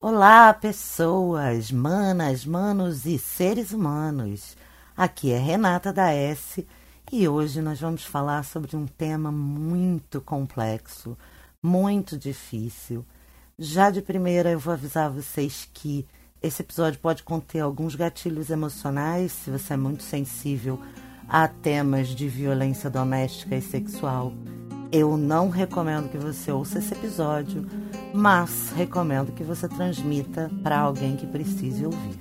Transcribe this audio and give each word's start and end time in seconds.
Olá, 0.00 0.54
pessoas, 0.54 1.72
manas, 1.72 2.46
manos 2.46 3.04
e 3.04 3.18
seres 3.18 3.72
humanos. 3.72 4.56
Aqui 4.96 5.32
é 5.32 5.38
Renata 5.38 5.92
da 5.92 6.12
S 6.12 6.64
e 7.10 7.26
hoje 7.26 7.60
nós 7.60 7.80
vamos 7.80 8.04
falar 8.04 8.44
sobre 8.44 8.76
um 8.76 8.86
tema 8.86 9.32
muito 9.32 10.20
complexo, 10.20 11.18
muito 11.60 12.16
difícil. 12.16 13.04
Já 13.58 13.90
de 13.90 14.00
primeira 14.00 14.52
eu 14.52 14.60
vou 14.60 14.72
avisar 14.72 15.10
vocês 15.10 15.68
que 15.74 16.06
esse 16.40 16.62
episódio 16.62 17.00
pode 17.00 17.24
conter 17.24 17.58
alguns 17.58 17.96
gatilhos 17.96 18.50
emocionais, 18.50 19.32
se 19.32 19.50
você 19.50 19.74
é 19.74 19.76
muito 19.76 20.04
sensível 20.04 20.80
a 21.28 21.48
temas 21.48 22.06
de 22.10 22.28
violência 22.28 22.88
doméstica 22.88 23.56
e 23.56 23.60
sexual. 23.60 24.32
Eu 24.90 25.18
não 25.18 25.50
recomendo 25.50 26.08
que 26.10 26.16
você 26.16 26.50
ouça 26.50 26.78
esse 26.78 26.94
episódio, 26.94 27.66
mas 28.14 28.72
recomendo 28.74 29.32
que 29.32 29.44
você 29.44 29.68
transmita 29.68 30.50
para 30.62 30.80
alguém 30.80 31.14
que 31.14 31.26
precise 31.26 31.84
ouvir. 31.84 32.16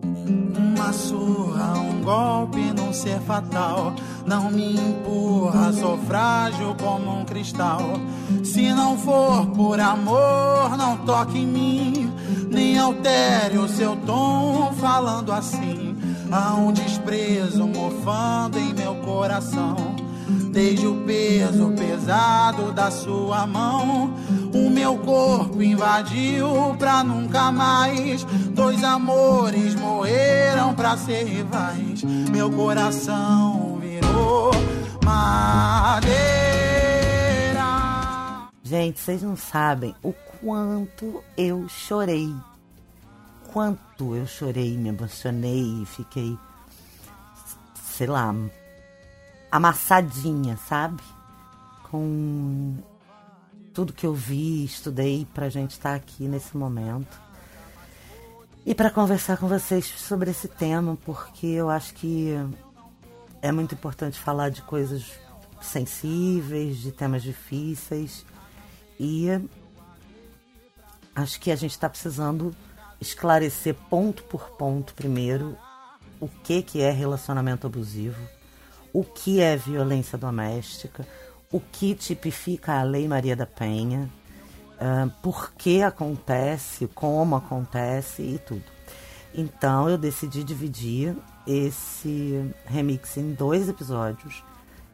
Uma 0.00 0.92
surra, 0.92 1.76
um 1.80 2.00
golpe 2.02 2.60
num 2.72 2.92
ser 2.92 3.18
fatal. 3.22 3.92
Não 4.24 4.48
me 4.48 4.76
empurra, 4.76 5.72
sou 5.72 5.98
frágil 5.98 6.76
como 6.80 7.18
um 7.18 7.24
cristal. 7.24 7.80
Se 8.44 8.72
não 8.72 8.96
for 8.96 9.46
por 9.48 9.80
amor, 9.80 10.76
não 10.78 10.98
toque 10.98 11.38
em 11.38 11.46
mim. 11.48 12.12
Nem 12.48 12.78
altere 12.78 13.58
o 13.58 13.68
seu 13.68 13.96
tom 13.96 14.72
falando 14.74 15.32
assim. 15.32 15.96
Há 16.30 16.54
um 16.54 16.72
desprezo 16.72 17.66
mofando 17.66 18.56
em 18.56 18.72
meu 18.72 18.94
coração. 18.96 20.09
Desde 20.50 20.84
o 20.84 20.96
peso 21.04 21.70
pesado 21.72 22.72
da 22.72 22.90
sua 22.90 23.46
mão, 23.46 24.12
o 24.52 24.68
meu 24.68 24.98
corpo 24.98 25.62
invadiu 25.62 26.74
pra 26.76 27.04
nunca 27.04 27.52
mais. 27.52 28.24
Dois 28.52 28.82
amores 28.82 29.76
morreram 29.76 30.74
pra 30.74 30.96
ser 30.96 31.24
rivais. 31.24 32.02
Meu 32.02 32.50
coração 32.50 33.78
virou 33.80 34.50
madeira. 35.04 36.10
Gente, 38.64 38.98
vocês 38.98 39.22
não 39.22 39.36
sabem 39.36 39.94
o 40.02 40.12
quanto 40.12 41.22
eu 41.36 41.68
chorei. 41.68 42.34
Quanto 43.52 44.16
eu 44.16 44.26
chorei, 44.26 44.76
me 44.76 44.88
emocionei 44.88 45.82
e 45.82 45.86
fiquei, 45.86 46.36
sei 47.84 48.06
lá, 48.08 48.34
amassadinha, 49.50 50.56
sabe? 50.68 51.02
Com 51.90 52.76
tudo 53.72 53.92
que 53.92 54.06
eu 54.06 54.14
vi, 54.14 54.64
estudei 54.64 55.26
pra 55.32 55.48
gente 55.48 55.72
estar 55.72 55.94
aqui 55.94 56.28
nesse 56.28 56.56
momento. 56.56 57.20
E 58.64 58.74
para 58.74 58.90
conversar 58.90 59.38
com 59.38 59.48
vocês 59.48 59.86
sobre 59.86 60.30
esse 60.30 60.46
tema, 60.46 60.96
porque 61.04 61.46
eu 61.46 61.70
acho 61.70 61.94
que 61.94 62.34
é 63.40 63.50
muito 63.50 63.74
importante 63.74 64.18
falar 64.18 64.50
de 64.50 64.62
coisas 64.62 65.10
sensíveis, 65.60 66.78
de 66.78 66.92
temas 66.92 67.22
difíceis. 67.22 68.24
E 68.98 69.28
acho 71.14 71.40
que 71.40 71.50
a 71.50 71.56
gente 71.56 71.72
está 71.72 71.88
precisando 71.88 72.54
esclarecer 73.00 73.74
ponto 73.88 74.22
por 74.24 74.50
ponto 74.50 74.94
primeiro 74.94 75.56
o 76.20 76.28
que, 76.28 76.62
que 76.62 76.82
é 76.82 76.90
relacionamento 76.90 77.66
abusivo 77.66 78.20
o 78.92 79.04
que 79.04 79.40
é 79.40 79.56
violência 79.56 80.18
doméstica, 80.18 81.06
o 81.52 81.60
que 81.60 81.94
tipifica 81.94 82.74
a 82.80 82.82
Lei 82.82 83.06
Maria 83.08 83.36
da 83.36 83.46
Penha, 83.46 84.08
uh, 84.76 85.10
por 85.22 85.52
que 85.52 85.82
acontece, 85.82 86.86
como 86.88 87.36
acontece 87.36 88.22
e 88.22 88.38
tudo. 88.38 88.64
Então 89.34 89.88
eu 89.88 89.96
decidi 89.96 90.42
dividir 90.42 91.16
esse 91.46 92.52
remix 92.66 93.16
em 93.16 93.32
dois 93.32 93.68
episódios. 93.68 94.42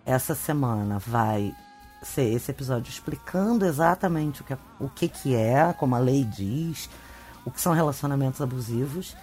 Essa 0.05 0.35
semana 0.35 0.99
vai 0.99 1.55
ser 2.03 2.33
esse 2.33 2.51
episódio 2.51 2.91
explicando 2.91 3.65
exatamente 3.65 4.43
o 4.43 4.45
que, 4.45 4.57
o 4.79 4.89
que, 4.89 5.09
que 5.09 5.35
é, 5.35 5.73
como 5.73 5.95
a 5.95 5.99
lei 5.99 6.25
diz, 6.25 6.89
o 7.45 7.51
que 7.51 7.61
são 7.61 7.73
relacionamentos 7.73 8.41
abusivos. 8.41 9.17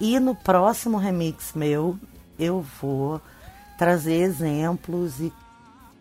E 0.00 0.20
no 0.20 0.34
próximo 0.34 0.98
remix 0.98 1.52
meu, 1.54 1.98
eu 2.38 2.64
vou 2.80 3.20
trazer 3.78 4.14
exemplos 4.14 5.20
e 5.20 5.32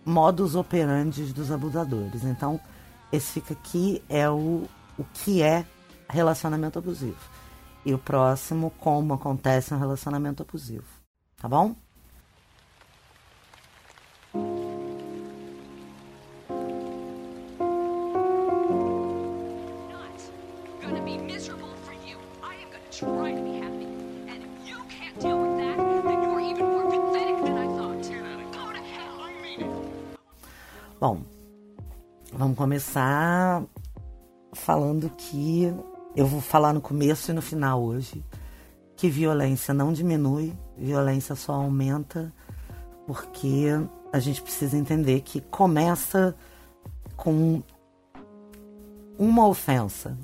modus 0.03 0.55
operandi 0.55 1.31
dos 1.31 1.51
abusadores. 1.51 2.23
Então, 2.23 2.59
esse 3.11 3.33
fica 3.33 3.53
aqui 3.53 4.03
é 4.09 4.27
o, 4.29 4.63
o 4.97 5.03
que 5.13 5.43
é 5.43 5.65
relacionamento 6.09 6.79
abusivo. 6.79 7.19
E 7.85 7.93
o 7.93 7.99
próximo, 7.99 8.71
como 8.79 9.13
acontece 9.13 9.73
um 9.73 9.79
relacionamento 9.79 10.41
abusivo. 10.43 10.87
Tá 11.39 11.47
bom? 11.47 11.75
Bom, 30.99 31.21
vamos 32.33 32.57
começar 32.57 33.63
falando 34.51 35.11
que 35.11 35.71
eu 36.15 36.25
vou 36.25 36.41
falar 36.41 36.73
no 36.73 36.81
começo 36.81 37.29
e 37.29 37.35
no 37.35 37.41
final 37.41 37.83
hoje 37.83 38.25
que 38.95 39.07
violência 39.07 39.75
não 39.75 39.93
diminui, 39.93 40.57
violência 40.75 41.35
só 41.35 41.53
aumenta, 41.53 42.33
porque 43.05 43.67
a 44.11 44.17
gente 44.17 44.41
precisa 44.41 44.75
entender 44.75 45.21
que 45.21 45.39
começa 45.39 46.35
com 47.15 47.61
uma 49.19 49.47
ofensa. 49.47 50.17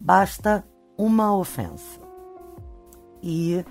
Basta 0.00 0.66
uma 0.98 1.36
ofensa. 1.36 2.00
E 3.22 3.64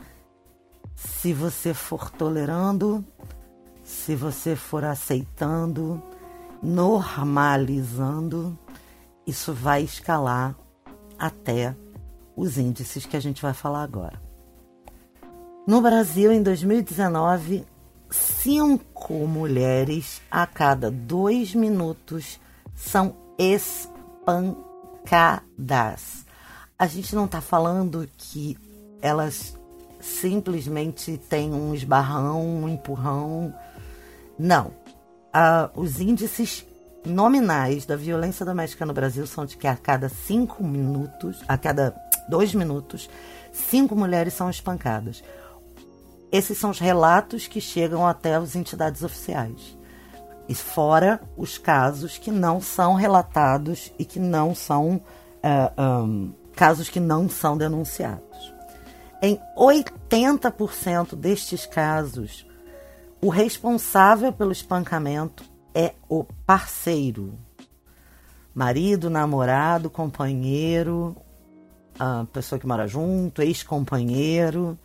se 0.95 1.33
você 1.33 1.73
for 1.73 2.09
tolerando, 2.11 3.03
se 3.83 4.15
você 4.15 4.55
for 4.55 4.85
aceitando, 4.85 6.01
normalizando, 6.63 8.57
isso 9.27 9.53
vai 9.53 9.83
escalar 9.83 10.55
até 11.19 11.75
os 12.35 12.57
índices 12.57 13.05
que 13.05 13.15
a 13.15 13.19
gente 13.19 13.39
vai 13.41 13.53
falar 13.53 13.83
agora. 13.83 14.19
No 15.67 15.81
Brasil, 15.81 16.31
em 16.31 16.41
2019, 16.41 17.63
cinco 18.09 19.13
mulheres 19.27 20.21
a 20.31 20.47
cada 20.47 20.89
dois 20.89 21.53
minutos 21.53 22.39
são 22.75 23.15
espancadas. 23.37 26.25
A 26.77 26.87
gente 26.87 27.15
não 27.15 27.25
está 27.25 27.41
falando 27.41 28.09
que 28.17 28.57
elas 29.01 29.57
simplesmente 29.99 31.17
têm 31.17 31.53
um 31.53 31.73
esbarrão, 31.73 32.41
um 32.41 32.67
empurrão. 32.67 33.53
Não 34.37 34.82
os 35.75 35.99
índices 35.99 36.65
nominais 37.05 37.85
da 37.85 37.95
violência 37.95 38.45
doméstica 38.45 38.85
no 38.85 38.93
Brasil 38.93 39.25
são 39.27 39.45
de 39.45 39.57
que 39.57 39.67
a 39.67 39.75
cada 39.75 40.09
cinco 40.09 40.63
minutos, 40.63 41.41
a 41.47 41.57
cada 41.57 41.95
dois 42.29 42.53
minutos, 42.53 43.09
cinco 43.51 43.95
mulheres 43.95 44.33
são 44.33 44.49
espancadas. 44.49 45.23
Esses 46.31 46.57
são 46.57 46.71
os 46.71 46.79
relatos 46.79 47.47
que 47.47 47.61
chegam 47.61 48.07
até 48.07 48.35
as 48.35 48.55
entidades 48.55 49.03
oficiais. 49.03 49.77
E 50.47 50.55
fora 50.55 51.21
os 51.37 51.57
casos 51.57 52.17
que 52.17 52.31
não 52.31 52.59
são 52.59 52.95
relatados 52.95 53.93
e 53.97 54.03
que 54.03 54.19
não 54.19 54.53
são 54.53 54.95
uh, 54.95 55.81
um, 55.81 56.33
casos 56.55 56.89
que 56.89 56.99
não 56.99 57.29
são 57.29 57.57
denunciados. 57.57 58.53
Em 59.21 59.39
80% 59.57 61.15
destes 61.15 61.65
casos, 61.65 62.45
o 63.23 63.29
responsável 63.29 64.33
pelo 64.33 64.51
espancamento 64.51 65.45
é 65.73 65.93
o 66.09 66.25
parceiro. 66.45 67.39
Marido, 68.53 69.09
namorado, 69.09 69.89
companheiro, 69.89 71.15
a 71.97 72.25
pessoa 72.33 72.59
que 72.59 72.67
mora 72.67 72.85
junto, 72.85 73.41
ex-companheiro, 73.41 74.77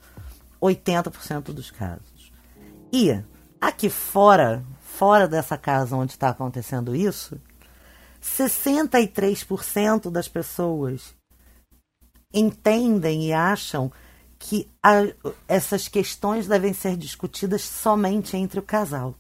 80% 0.63 1.53
dos 1.53 1.73
casos. 1.73 2.33
E 2.93 3.21
aqui 3.61 3.91
fora, 3.91 4.65
fora 4.83 5.27
dessa 5.27 5.59
casa 5.59 5.97
onde 5.97 6.13
está 6.13 6.29
acontecendo 6.29 6.95
isso, 6.95 7.41
63% 8.23 10.13
das 10.13 10.29
pessoas 10.29 11.13
entendem 12.33 13.27
e 13.27 13.33
acham 13.33 13.91
que 14.39 14.71
a, 14.83 15.03
essas 15.47 15.89
questões 15.89 16.47
devem 16.47 16.73
ser 16.73 16.97
discutidas 16.97 17.61
somente 17.63 18.37
entre 18.37 18.61
o 18.61 18.63
casal. 18.63 19.15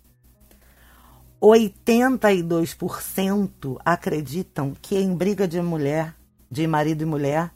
82% 1.40 3.76
acreditam 3.84 4.74
que 4.80 4.98
em 4.98 5.14
briga 5.14 5.46
de 5.46 5.60
mulher 5.60 6.18
de 6.50 6.66
marido 6.66 7.02
e 7.02 7.06
mulher, 7.06 7.52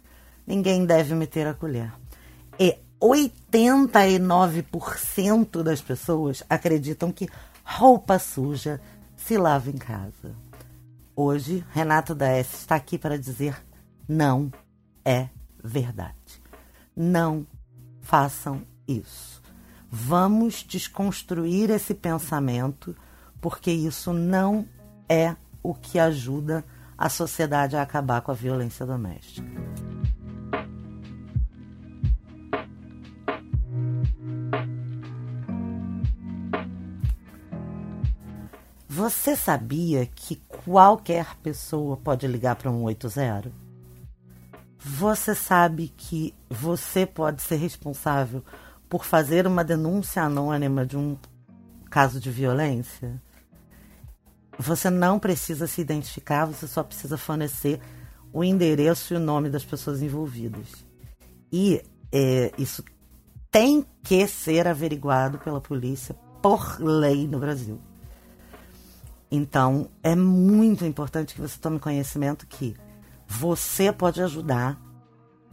ninguém 0.46 0.84
deve 0.84 1.14
meter 1.14 1.46
a 1.46 1.54
colher. 1.54 1.90
E 2.58 2.76
89% 3.00 5.62
das 5.62 5.80
pessoas 5.80 6.42
acreditam 6.48 7.10
que 7.10 7.26
roupa 7.64 8.18
suja 8.18 8.78
se 9.16 9.38
lava 9.38 9.70
em 9.70 9.78
casa. 9.78 10.36
Hoje, 11.16 11.64
Renato 11.70 12.14
da 12.14 12.28
S 12.28 12.56
está 12.56 12.76
aqui 12.76 12.98
para 12.98 13.18
dizer 13.18 13.56
não 14.08 14.52
é 15.04 15.28
verdade. 15.62 16.41
Não 16.94 17.46
façam 18.00 18.62
isso. 18.86 19.40
Vamos 19.90 20.64
desconstruir 20.66 21.70
esse 21.70 21.94
pensamento, 21.94 22.96
porque 23.40 23.70
isso 23.70 24.12
não 24.12 24.66
é 25.08 25.36
o 25.62 25.74
que 25.74 25.98
ajuda 25.98 26.64
a 26.96 27.08
sociedade 27.08 27.76
a 27.76 27.82
acabar 27.82 28.20
com 28.20 28.30
a 28.30 28.34
violência 28.34 28.86
doméstica. 28.86 29.46
Você 38.88 39.34
sabia 39.34 40.06
que 40.06 40.36
qualquer 40.36 41.34
pessoa 41.42 41.96
pode 41.96 42.26
ligar 42.26 42.56
para 42.56 42.70
um 42.70 42.82
80? 42.82 43.61
Você 44.84 45.32
sabe 45.32 45.92
que 45.96 46.34
você 46.50 47.06
pode 47.06 47.40
ser 47.40 47.54
responsável 47.54 48.44
por 48.88 49.04
fazer 49.04 49.46
uma 49.46 49.62
denúncia 49.62 50.24
anônima 50.24 50.84
de 50.84 50.96
um 50.96 51.16
caso 51.88 52.18
de 52.18 52.32
violência? 52.32 53.22
Você 54.58 54.90
não 54.90 55.20
precisa 55.20 55.68
se 55.68 55.80
identificar, 55.80 56.46
você 56.46 56.66
só 56.66 56.82
precisa 56.82 57.16
fornecer 57.16 57.80
o 58.32 58.42
endereço 58.42 59.14
e 59.14 59.16
o 59.16 59.20
nome 59.20 59.48
das 59.48 59.64
pessoas 59.64 60.02
envolvidas. 60.02 60.84
E 61.52 61.80
é, 62.10 62.50
isso 62.58 62.82
tem 63.52 63.86
que 64.02 64.26
ser 64.26 64.66
averiguado 64.66 65.38
pela 65.38 65.60
polícia 65.60 66.16
por 66.42 66.80
lei 66.80 67.28
no 67.28 67.38
Brasil. 67.38 67.80
Então, 69.30 69.88
é 70.02 70.16
muito 70.16 70.84
importante 70.84 71.34
que 71.34 71.40
você 71.40 71.56
tome 71.58 71.78
conhecimento 71.78 72.46
que 72.48 72.74
você 73.32 73.90
pode 73.90 74.22
ajudar 74.22 74.78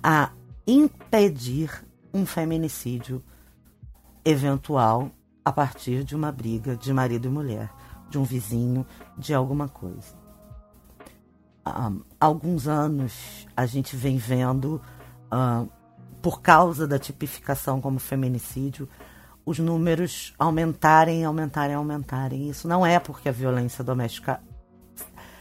a 0.03 0.31
impedir 0.67 1.85
um 2.13 2.25
feminicídio 2.25 3.23
eventual 4.25 5.09
a 5.45 5.51
partir 5.51 6.03
de 6.03 6.13
uma 6.13 6.29
briga 6.29 6.75
de 6.75 6.91
marido 6.91 7.27
e 7.27 7.31
mulher, 7.31 7.71
de 8.09 8.19
um 8.19 8.23
vizinho, 8.23 8.85
de 9.17 9.33
alguma 9.33 9.69
coisa. 9.69 10.13
Há 11.63 11.91
alguns 12.19 12.67
anos 12.67 13.47
a 13.55 13.65
gente 13.65 13.95
vem 13.95 14.17
vendo, 14.17 14.81
uh, 15.31 15.69
por 16.21 16.41
causa 16.41 16.85
da 16.85 16.99
tipificação 16.99 17.79
como 17.79 17.97
feminicídio, 17.97 18.89
os 19.45 19.57
números 19.57 20.33
aumentarem, 20.37 21.23
aumentarem, 21.23 21.75
aumentarem. 21.75 22.49
Isso 22.49 22.67
não 22.67 22.85
é 22.85 22.99
porque 22.99 23.29
a 23.29 23.31
violência 23.31 23.83
doméstica 23.83 24.41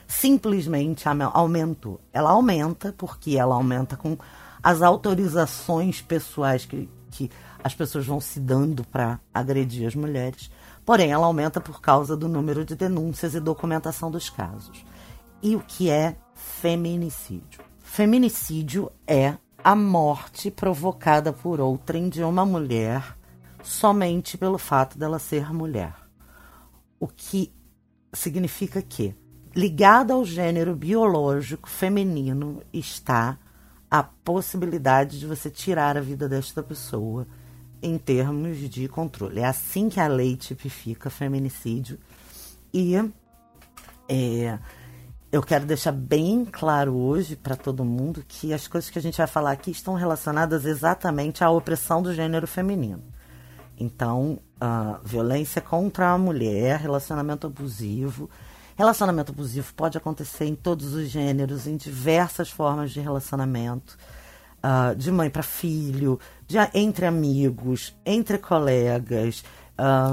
simplesmente 0.09 1.07
aumentou. 1.07 2.01
Ela 2.13 2.31
aumenta 2.31 2.95
porque 2.97 3.37
ela 3.37 3.55
aumenta 3.55 3.97
com 3.97 4.17
as 4.63 4.81
autorizações 4.83 6.01
pessoais 6.01 6.65
que, 6.65 6.89
que 7.11 7.31
as 7.63 7.75
pessoas 7.75 8.07
vão 8.07 8.21
se 8.21 8.41
dando 8.41 8.83
para 8.85 9.21
agredir 9.33 9.87
as 9.87 9.95
mulheres. 9.95 10.51
Porém, 10.85 11.13
ela 11.13 11.27
aumenta 11.27 11.61
por 11.61 11.81
causa 11.83 12.17
do 12.17 12.27
número 12.27 12.65
de 12.65 12.75
denúncias 12.75 13.35
e 13.35 13.41
documentação 13.41 14.11
dos 14.11 14.31
casos. 14.31 14.83
E 15.43 15.55
o 15.55 15.61
que 15.61 15.91
é 15.91 16.17
feminicídio? 16.35 17.63
Feminicídio 17.79 18.91
é 19.07 19.37
a 19.63 19.77
morte 19.77 20.51
provocada 20.51 21.33
por 21.33 21.61
outrem 21.61 22.09
de 22.09 22.23
uma 22.23 22.47
mulher 22.47 23.17
somente 23.63 24.39
pelo 24.39 24.57
fato 24.57 24.99
dela 24.99 25.19
ser 25.19 25.53
mulher. 25.53 25.95
O 26.99 27.07
que 27.07 27.53
significa 28.13 28.81
que, 28.81 29.15
ligada 29.59 30.15
ao 30.15 30.25
gênero 30.25 30.77
biológico 30.77 31.69
feminino, 31.69 32.63
está 32.73 33.37
a 33.91 34.05
possibilidade 34.05 35.19
de 35.19 35.27
você 35.27 35.51
tirar 35.51 35.97
a 35.97 36.01
vida 36.01 36.29
desta 36.29 36.63
pessoa 36.63 37.27
em 37.83 37.99
termos 37.99 38.57
de 38.71 38.87
controle. 38.87 39.41
É 39.41 39.47
assim 39.47 39.89
que 39.89 39.99
a 39.99 40.07
lei 40.07 40.37
tipifica 40.37 41.11
feminicídio. 41.11 41.99
E 42.73 42.95
é, 44.09 44.61
eu 45.33 45.43
quero 45.43 45.67
deixar 45.67 45.91
bem 45.91 46.45
claro 46.45 46.95
hoje 46.95 47.35
para 47.35 47.57
todo 47.57 47.85
mundo 47.85 48.25
que 48.29 48.55
as 48.55 48.69
coisas 48.69 48.89
que 48.89 48.99
a 49.01 49.03
gente 49.03 49.19
vai 49.19 49.27
falar 49.27 49.51
aqui 49.51 49.73
estão 49.73 49.95
relacionadas 49.95 50.67
exatamente 50.67 51.43
à 51.43 51.51
opressão 51.51 52.01
do 52.01 52.15
gênero 52.15 52.47
feminino. 52.47 53.03
Então, 53.77 54.39
violência 55.03 55.61
contra 55.61 56.13
a 56.13 56.19
mulher, 56.19 56.79
relacionamento 56.79 57.49
abusivo. 57.49 58.31
Relacionamento 58.79 59.33
abusivo 59.33 59.75
pode 59.75 59.99
acontecer 59.99 60.45
em 60.45 60.55
todos 60.55 60.95
os 60.95 61.09
gêneros, 61.09 61.67
em 61.67 61.77
diversas 61.77 62.49
formas 62.49 62.93
de 62.93 63.01
relacionamento. 63.01 63.99
Uh, 64.59 64.95
de 64.95 65.11
mãe 65.11 65.29
para 65.29 65.43
filho, 65.43 66.19
de, 66.47 66.57
entre 66.75 67.05
amigos, 67.05 67.97
entre 68.07 68.39
colegas, 68.39 69.45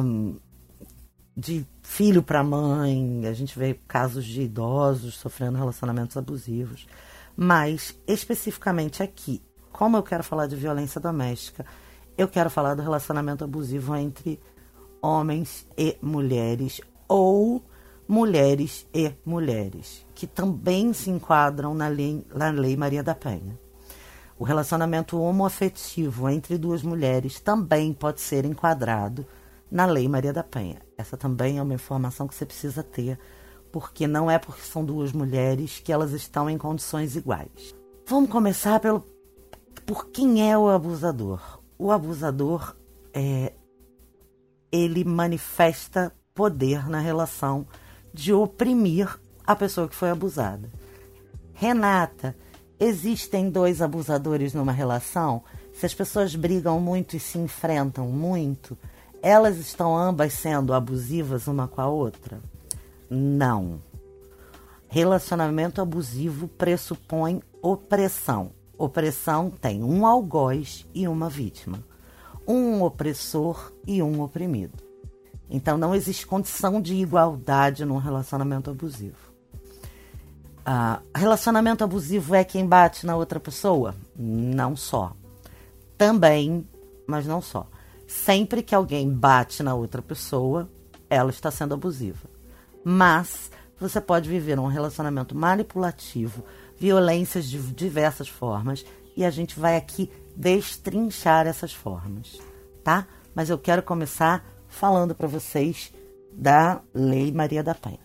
um, 0.04 0.38
de 1.38 1.66
filho 1.84 2.24
para 2.24 2.44
mãe. 2.44 3.28
A 3.28 3.34
gente 3.34 3.58
vê 3.58 3.80
casos 3.88 4.26
de 4.26 4.42
idosos 4.42 5.14
sofrendo 5.16 5.60
relacionamentos 5.60 6.18
abusivos. 6.18 6.88
Mas, 7.38 7.96
especificamente 8.08 9.04
aqui, 9.04 9.44
como 9.72 9.98
eu 9.98 10.04
quero 10.04 10.24
falar 10.24 10.48
de 10.48 10.56
violência 10.56 11.00
doméstica, 11.00 11.64
eu 12.18 12.28
quero 12.28 12.50
falar 12.50 12.74
do 12.74 12.82
relacionamento 12.82 13.44
abusivo 13.44 13.96
entre 13.96 14.40
homens 15.02 15.68
e 15.78 15.98
mulheres 16.02 16.82
ou 17.08 17.64
mulheres 18.08 18.88
e 18.94 19.12
mulheres, 19.26 20.06
que 20.14 20.28
também 20.28 20.94
se 20.94 21.10
enquadram 21.10 21.74
na 21.74 21.88
lei, 21.88 22.26
na 22.34 22.50
lei 22.50 22.78
Maria 22.78 23.04
da 23.04 23.16
Penha. 23.16 23.60
O 24.38 24.44
relacionamento 24.44 25.20
homoafetivo 25.20 26.30
entre 26.30 26.58
duas 26.58 26.84
mulheres 26.84 27.40
também 27.40 27.94
pode 27.94 28.20
ser 28.20 28.44
enquadrado 28.46 29.26
na 29.72 29.86
Lei 29.86 30.10
Maria 30.10 30.34
da 30.34 30.44
Penha. 30.44 30.82
Essa 30.98 31.16
também 31.16 31.58
é 31.58 31.62
uma 31.62 31.74
informação 31.74 32.28
que 32.28 32.36
você 32.36 32.46
precisa 32.46 32.84
ter, 32.84 33.18
porque 33.72 34.06
não 34.08 34.30
é 34.30 34.38
porque 34.38 34.62
são 34.62 34.84
duas 34.84 35.14
mulheres 35.14 35.80
que 35.80 35.92
elas 35.92 36.12
estão 36.12 36.50
em 36.50 36.58
condições 36.58 37.16
iguais. 37.16 37.74
Vamos 38.06 38.30
começar 38.30 38.80
pelo 38.82 39.06
por 39.86 40.10
quem 40.10 40.52
é 40.52 40.58
o 40.58 40.68
abusador 40.68 41.60
o 41.78 41.92
abusador 41.92 42.76
é, 43.14 43.54
ele 44.72 45.04
manifesta 45.04 46.14
poder 46.34 46.90
na 46.90 47.00
relação 47.00 47.68
de 48.16 48.34
oprimir 48.34 49.20
a 49.46 49.56
pessoa 49.56 49.90
que 49.90 49.96
foi 49.96 50.10
abusada. 50.10 50.70
Renata, 51.54 52.36
existem 52.80 53.50
dois 53.50 53.82
abusadores 53.82 54.54
numa 54.54 54.72
relação? 54.72 55.44
Se 55.74 55.86
as 55.86 55.94
pessoas 55.94 56.34
brigam 56.34 56.80
muito 56.80 57.18
e 57.18 57.20
se 57.20 57.38
enfrentam 57.38 58.08
muito, 58.08 58.78
elas 59.22 59.58
estão 59.58 59.98
ambas 59.98 60.34
sendo 60.34 60.74
abusivas 60.74 61.46
uma 61.48 61.68
com 61.68 61.82
a 61.82 61.88
outra? 61.88 62.40
Não. 63.10 63.82
Relacionamento 64.88 65.82
abusivo 65.82 66.48
pressupõe 66.48 67.42
opressão. 67.62 68.52
Opressão 68.78 69.50
tem 69.50 69.84
um 69.84 70.06
algoz 70.06 70.86
e 70.94 71.08
uma 71.08 71.30
vítima, 71.30 71.84
um 72.48 72.82
opressor 72.82 73.74
e 73.86 74.02
um 74.02 74.22
oprimido. 74.22 74.85
Então 75.50 75.78
não 75.78 75.94
existe 75.94 76.26
condição 76.26 76.82
de 76.82 76.96
igualdade 76.96 77.86
num 77.86 77.98
relacionamento 77.98 78.70
abusivo. 78.70 79.34
Ah, 80.66 81.00
relacionamento 81.14 81.84
abusivo 81.84 82.34
é 82.34 82.44
quem 82.44 82.66
bate 82.66 83.06
na 83.06 83.16
outra 83.16 83.40
pessoa? 83.40 83.96
Não 84.18 84.76
só. 84.76 85.16
Também, 85.98 86.68
mas 87.06 87.28
não 87.28 87.42
só. 87.42 87.68
Sempre 88.08 88.64
que 88.64 88.74
alguém 88.74 89.12
bate 89.12 89.62
na 89.62 89.76
outra 89.76 90.02
pessoa, 90.02 90.68
ela 91.10 91.30
está 91.30 91.52
sendo 91.52 91.76
abusiva. 91.76 92.28
Mas 92.84 93.52
você 93.80 94.02
pode 94.02 94.30
viver 94.30 94.60
um 94.60 94.68
relacionamento 94.68 95.36
manipulativo, 95.36 96.44
violências 96.78 97.46
de 97.46 97.60
diversas 97.60 98.28
formas 98.28 98.86
e 99.16 99.24
a 99.24 99.30
gente 99.30 99.60
vai 99.60 99.78
aqui 99.78 100.12
destrinchar 100.36 101.48
essas 101.48 101.74
formas, 101.74 102.40
tá? 102.84 103.08
Mas 103.34 103.50
eu 103.50 103.58
quero 103.58 103.82
começar 103.82 104.46
falando 104.76 105.16
para 105.16 105.28
vocês 105.28 105.92
da 106.32 106.82
Lei 106.94 107.32
Maria 107.32 107.64
da 107.64 107.74
Penha. 107.74 107.98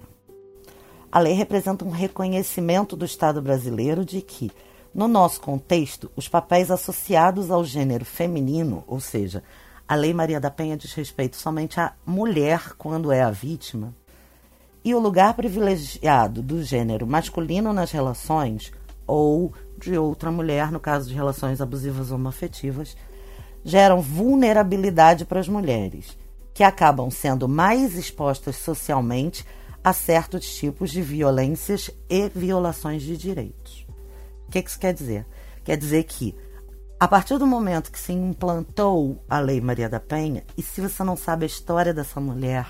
A 1.10 1.18
lei 1.18 1.32
representa 1.32 1.84
um 1.84 1.90
reconhecimento 1.90 2.96
do 2.96 3.04
Estado 3.04 3.42
brasileiro 3.42 4.04
de 4.04 4.22
que, 4.22 4.52
no 4.94 5.08
nosso 5.08 5.40
contexto, 5.40 6.10
os 6.14 6.28
papéis 6.28 6.70
associados 6.70 7.50
ao 7.50 7.64
gênero 7.64 8.04
feminino, 8.04 8.84
ou 8.86 9.00
seja, 9.00 9.42
a 9.86 9.96
Lei 9.96 10.14
Maria 10.14 10.38
da 10.38 10.50
Penha 10.50 10.76
diz 10.76 10.94
respeito 10.94 11.36
somente 11.36 11.80
à 11.80 11.92
mulher 12.06 12.74
quando 12.78 13.10
é 13.10 13.20
a 13.20 13.32
vítima, 13.32 13.92
e 14.84 14.94
o 14.94 15.00
lugar 15.00 15.34
privilegiado 15.34 16.40
do 16.40 16.62
gênero 16.62 17.04
masculino 17.04 17.72
nas 17.72 17.90
relações, 17.90 18.72
ou 19.08 19.52
de 19.76 19.98
outra 19.98 20.30
mulher, 20.30 20.70
no 20.70 20.78
caso 20.78 21.08
de 21.08 21.16
relações 21.16 21.60
abusivas 21.60 22.12
homoafetivas, 22.12 22.96
geram 23.64 24.00
vulnerabilidade 24.00 25.24
para 25.24 25.40
as 25.40 25.48
mulheres, 25.48 26.16
que 26.52 26.62
acabam 26.62 27.10
sendo 27.10 27.48
mais 27.48 27.96
expostas 27.96 28.56
socialmente 28.56 29.44
a 29.82 29.92
certos 29.92 30.54
tipos 30.54 30.90
de 30.90 31.00
violências 31.00 31.90
e 32.08 32.28
violações 32.28 33.02
de 33.02 33.16
direitos. 33.16 33.86
O 34.46 34.50
que 34.50 34.58
isso 34.58 34.78
quer 34.78 34.92
dizer? 34.92 35.26
Quer 35.64 35.76
dizer 35.76 36.04
que, 36.04 36.34
a 36.98 37.08
partir 37.08 37.38
do 37.38 37.46
momento 37.46 37.90
que 37.90 37.98
se 37.98 38.12
implantou 38.12 39.24
a 39.28 39.38
Lei 39.38 39.60
Maria 39.60 39.88
da 39.88 40.00
Penha, 40.00 40.44
e 40.56 40.62
se 40.62 40.80
você 40.80 41.02
não 41.02 41.16
sabe 41.16 41.44
a 41.44 41.46
história 41.46 41.94
dessa 41.94 42.20
mulher, 42.20 42.66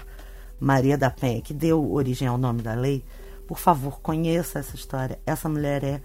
Maria 0.61 0.97
da 0.97 1.11
Penha, 1.11 1.41
que 1.41 1.55
deu 1.55 1.91
origem 1.91 2.29
ao 2.29 2.37
nome 2.37 2.63
da 2.63 2.75
lei, 2.75 3.05
por 3.49 3.59
favor, 3.59 4.01
conheça 4.01 4.59
essa 4.61 4.77
história. 4.77 5.19
Essa 5.27 5.49
mulher 5.49 5.83
é 5.83 6.01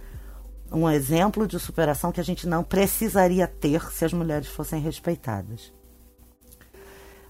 um 0.72 0.89
exemplo 0.89 1.46
de 1.46 1.60
superação 1.60 2.12
que 2.12 2.20
a 2.20 2.24
gente 2.24 2.48
não 2.48 2.63
precisaria 2.63 3.46
ter 3.46 3.91
se 3.91 4.05
as 4.05 4.13
mulheres 4.13 4.48
fossem 4.48 4.82
respeitadas. 4.82 5.75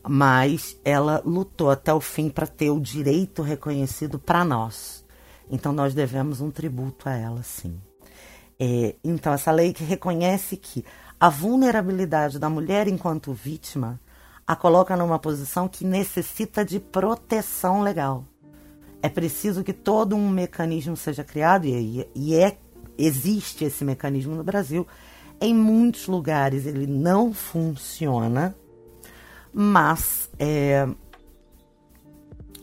Mas 0.08 0.80
ela 0.84 1.22
lutou 1.26 1.70
até 1.70 1.94
o 1.94 2.00
fim 2.00 2.30
para 2.30 2.46
ter 2.48 2.70
o 2.70 2.80
direito 2.80 3.42
reconhecido 3.42 4.20
para 4.20 4.46
nós. 4.46 5.04
Então 5.50 5.74
nós 5.74 5.94
devemos 5.94 6.42
um 6.42 6.52
tributo 6.52 7.10
a 7.10 7.14
ela, 7.14 7.42
sim. 7.44 7.80
É, 8.60 8.96
então, 9.04 9.34
essa 9.34 9.52
lei 9.52 9.74
que 9.74 9.84
reconhece 9.84 10.56
que 10.56 10.86
a 11.20 11.30
vulnerabilidade 11.30 12.40
da 12.40 12.50
mulher 12.50 12.88
enquanto 12.88 13.34
vítima 13.34 14.00
a 14.48 14.56
coloca 14.56 14.96
numa 14.96 15.18
posição 15.18 15.68
que 15.68 15.84
necessita 15.84 16.64
de 16.64 16.80
proteção 16.80 17.82
legal. 17.82 18.26
É 19.02 19.10
preciso 19.10 19.64
que 19.64 19.74
todo 19.74 20.16
um 20.16 20.30
mecanismo 20.30 20.96
seja 20.96 21.24
criado, 21.24 21.66
e, 21.66 22.08
e 22.16 22.36
é, 22.36 22.58
existe 22.98 23.66
esse 23.66 23.84
mecanismo 23.84 24.36
no 24.36 24.44
Brasil. 24.44 24.88
Em 25.42 25.54
muitos 25.54 26.08
lugares 26.08 26.66
ele 26.66 26.88
não 26.88 27.34
funciona, 27.34 28.56
mas 29.58 30.30
é, 30.38 30.86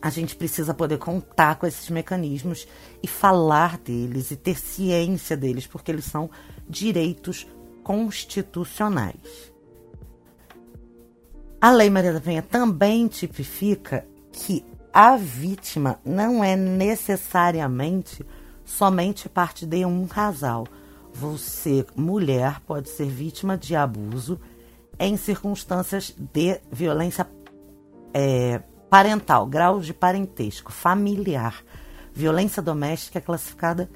a 0.02 0.10
gente 0.10 0.36
precisa 0.36 0.74
poder 0.74 0.98
contar 0.98 1.54
com 1.54 1.66
esses 1.66 1.88
mecanismos 1.88 2.68
e 3.02 3.08
falar 3.08 3.78
deles 3.78 4.30
e 4.30 4.36
ter 4.36 4.58
ciência 4.58 5.34
deles, 5.34 5.66
porque 5.66 5.90
eles 5.90 6.04
são 6.04 6.28
direitos 6.68 7.46
constitucionais. 7.82 9.50
A 11.58 11.70
Lei 11.70 11.88
Maria 11.88 12.12
da 12.12 12.20
Penha 12.20 12.42
também 12.42 13.08
tipifica 13.08 14.06
que 14.30 14.62
a 14.92 15.16
vítima 15.16 15.98
não 16.04 16.44
é 16.44 16.56
necessariamente 16.56 18.22
somente 18.66 19.30
parte 19.30 19.64
de 19.64 19.86
um 19.86 20.06
casal. 20.06 20.66
Você, 21.10 21.86
mulher, 21.96 22.60
pode 22.66 22.90
ser 22.90 23.06
vítima 23.06 23.56
de 23.56 23.74
abuso 23.74 24.38
em 25.04 25.16
circunstâncias 25.16 26.14
de 26.16 26.60
violência 26.70 27.26
é, 28.14 28.62
parental, 28.88 29.46
grau 29.46 29.80
de 29.80 29.92
parentesco, 29.92 30.70
familiar. 30.70 31.64
Violência 32.14 32.62
doméstica 32.62 33.18
é 33.18 33.20
classificada 33.20 33.90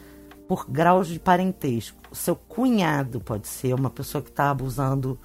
por 0.49 0.69
graus 0.69 1.07
de 1.07 1.21
parentesco. 1.21 1.97
O 2.11 2.17
seu 2.17 2.35
cunhado 2.35 3.21
pode 3.21 3.47
ser 3.47 3.73
uma 3.73 3.89
pessoa 3.89 4.21
que 4.21 4.31
está 4.31 4.51
abusando 4.51 5.17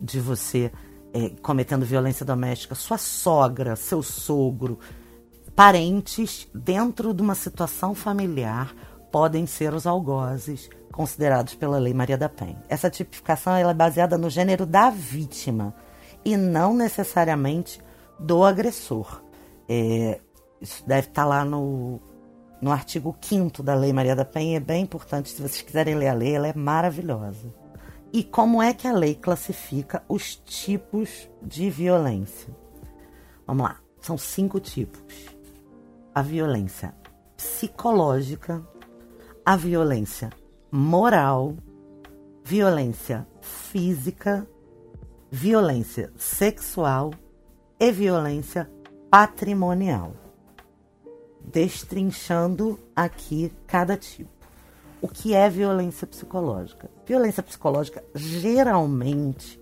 de 0.00 0.18
você 0.18 0.72
é, 1.12 1.30
cometendo 1.40 1.86
violência 1.86 2.26
doméstica, 2.26 2.74
sua 2.74 2.98
sogra, 2.98 3.76
seu 3.76 4.02
sogro, 4.02 4.80
parentes 5.54 6.48
dentro 6.52 7.14
de 7.14 7.22
uma 7.22 7.36
situação 7.36 7.94
familiar 7.94 8.74
podem 9.14 9.46
ser 9.46 9.72
os 9.72 9.86
algozes 9.86 10.68
considerados 10.90 11.54
pela 11.54 11.78
Lei 11.78 11.94
Maria 11.94 12.18
da 12.18 12.28
Penha. 12.28 12.60
Essa 12.68 12.90
tipificação 12.90 13.54
é 13.54 13.72
baseada 13.72 14.18
no 14.18 14.28
gênero 14.28 14.66
da 14.66 14.90
vítima 14.90 15.72
e 16.24 16.36
não 16.36 16.74
necessariamente 16.74 17.80
do 18.18 18.42
agressor. 18.42 19.22
É, 19.68 20.20
isso 20.60 20.84
deve 20.84 21.06
estar 21.06 21.24
lá 21.26 21.44
no, 21.44 22.00
no 22.60 22.72
artigo 22.72 23.16
5 23.20 23.62
da 23.62 23.76
Lei 23.76 23.92
Maria 23.92 24.16
da 24.16 24.24
Penha, 24.24 24.56
é 24.56 24.60
bem 24.60 24.82
importante. 24.82 25.28
Se 25.28 25.40
vocês 25.40 25.62
quiserem 25.62 25.94
ler 25.94 26.08
a 26.08 26.14
lei, 26.14 26.34
ela 26.34 26.48
é 26.48 26.52
maravilhosa. 26.52 27.54
E 28.12 28.24
como 28.24 28.60
é 28.60 28.74
que 28.74 28.88
a 28.88 28.92
lei 28.92 29.14
classifica 29.14 30.02
os 30.08 30.34
tipos 30.34 31.30
de 31.40 31.70
violência? 31.70 32.52
Vamos 33.46 33.62
lá, 33.62 33.76
são 34.00 34.18
cinco 34.18 34.58
tipos: 34.58 35.00
a 36.12 36.20
violência 36.20 36.92
psicológica, 37.36 38.62
a 39.44 39.56
violência 39.56 40.30
moral, 40.70 41.54
violência 42.42 43.26
física, 43.40 44.46
violência 45.30 46.12
sexual 46.16 47.12
e 47.78 47.92
violência 47.92 48.70
patrimonial. 49.10 50.14
Destrinchando 51.44 52.80
aqui 52.96 53.52
cada 53.66 53.96
tipo 53.96 54.34
o 55.04 55.08
que 55.08 55.34
é 55.34 55.50
violência 55.50 56.06
psicológica. 56.06 56.90
Violência 57.04 57.42
psicológica 57.42 58.02
geralmente 58.14 59.60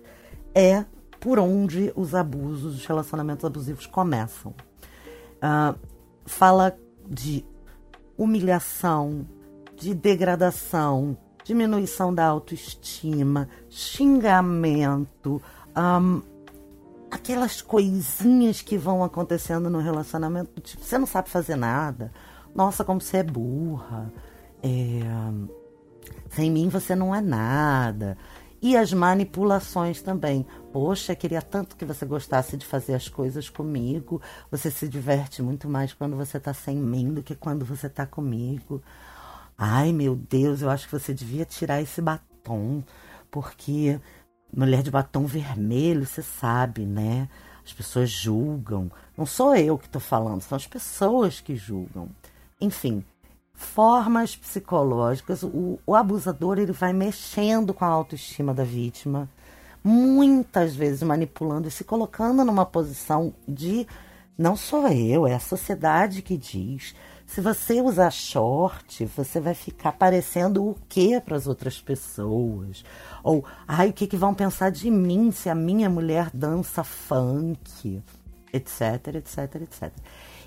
é 0.55 0.85
por 1.19 1.37
onde 1.37 1.91
os 1.97 2.15
abusos, 2.15 2.75
os 2.75 2.85
relacionamentos 2.85 3.43
abusivos 3.43 3.85
começam. 3.85 4.55
Uh, 5.43 5.77
fala 6.25 6.77
de 7.05 7.45
humilhação, 8.17 9.25
de 9.83 9.93
degradação, 9.93 11.17
diminuição 11.43 12.13
da 12.15 12.25
autoestima, 12.25 13.49
xingamento, 13.69 15.41
aquelas 17.11 17.61
coisinhas 17.61 18.61
que 18.61 18.77
vão 18.77 19.03
acontecendo 19.03 19.69
no 19.69 19.79
relacionamento, 19.79 20.61
tipo, 20.61 20.83
você 20.83 20.97
não 20.97 21.05
sabe 21.05 21.29
fazer 21.29 21.57
nada, 21.57 22.13
nossa, 22.55 22.85
como 22.85 23.01
você 23.01 23.17
é 23.17 23.23
burra, 23.23 24.11
é, 24.63 25.01
sem 26.29 26.49
mim 26.49 26.69
você 26.69 26.95
não 26.95 27.13
é 27.13 27.19
nada. 27.19 28.17
E 28.61 28.77
as 28.77 28.93
manipulações 28.93 30.01
também. 30.01 30.47
Poxa, 30.71 31.13
queria 31.13 31.41
tanto 31.41 31.75
que 31.75 31.83
você 31.83 32.05
gostasse 32.05 32.55
de 32.55 32.65
fazer 32.65 32.93
as 32.93 33.09
coisas 33.09 33.49
comigo. 33.49 34.21
Você 34.49 34.71
se 34.71 34.87
diverte 34.87 35.41
muito 35.41 35.67
mais 35.67 35.91
quando 35.91 36.15
você 36.15 36.37
está 36.37 36.53
sem 36.53 36.77
mim 36.77 37.13
do 37.13 37.21
que 37.21 37.35
quando 37.35 37.65
você 37.65 37.87
está 37.87 38.05
comigo. 38.05 38.81
Ai, 39.65 39.93
meu 39.93 40.13
Deus, 40.13 40.61
eu 40.61 40.69
acho 40.69 40.87
que 40.87 40.91
você 40.91 41.13
devia 41.13 41.45
tirar 41.45 41.81
esse 41.81 42.01
batom, 42.01 42.83
porque 43.31 43.97
mulher 44.53 44.83
de 44.83 44.91
batom 44.91 45.25
vermelho, 45.25 46.05
você 46.05 46.21
sabe, 46.21 46.85
né? 46.85 47.29
As 47.63 47.71
pessoas 47.71 48.09
julgam. 48.09 48.91
Não 49.17 49.25
sou 49.25 49.55
eu 49.55 49.77
que 49.77 49.85
estou 49.85 50.01
falando, 50.01 50.41
são 50.41 50.57
as 50.57 50.67
pessoas 50.67 51.39
que 51.39 51.55
julgam. 51.55 52.09
Enfim, 52.59 53.05
formas 53.53 54.35
psicológicas. 54.35 55.43
O, 55.43 55.79
o, 55.87 55.95
abusador 55.95 56.59
ele 56.59 56.73
vai 56.73 56.91
mexendo 56.91 57.73
com 57.73 57.85
a 57.85 57.87
autoestima 57.87 58.53
da 58.53 58.65
vítima, 58.65 59.29
muitas 59.81 60.75
vezes 60.75 61.03
manipulando 61.03 61.69
e 61.69 61.71
se 61.71 61.85
colocando 61.85 62.43
numa 62.43 62.65
posição 62.65 63.33
de 63.47 63.87
não 64.37 64.57
sou 64.57 64.89
eu, 64.89 65.25
é 65.25 65.33
a 65.35 65.39
sociedade 65.39 66.21
que 66.21 66.35
diz. 66.35 66.93
Se 67.33 67.41
você 67.41 67.81
usar 67.81 68.11
short, 68.11 69.05
você 69.07 69.39
vai 69.39 69.55
ficar 69.55 69.93
parecendo 69.93 70.63
o 70.63 70.77
que 70.87 71.19
para 71.19 71.35
as 71.35 71.47
outras 71.47 71.81
pessoas? 71.81 72.85
Ou, 73.23 73.43
ai, 73.67 73.89
o 73.89 73.93
que, 73.93 74.05
que 74.05 74.15
vão 74.15 74.35
pensar 74.35 74.69
de 74.69 74.91
mim 74.91 75.31
se 75.31 75.49
a 75.49 75.55
minha 75.55 75.89
mulher 75.89 76.29
dança 76.31 76.83
funk? 76.83 78.03
Etc, 78.53 79.15
etc, 79.15 79.55
etc. 79.63 79.91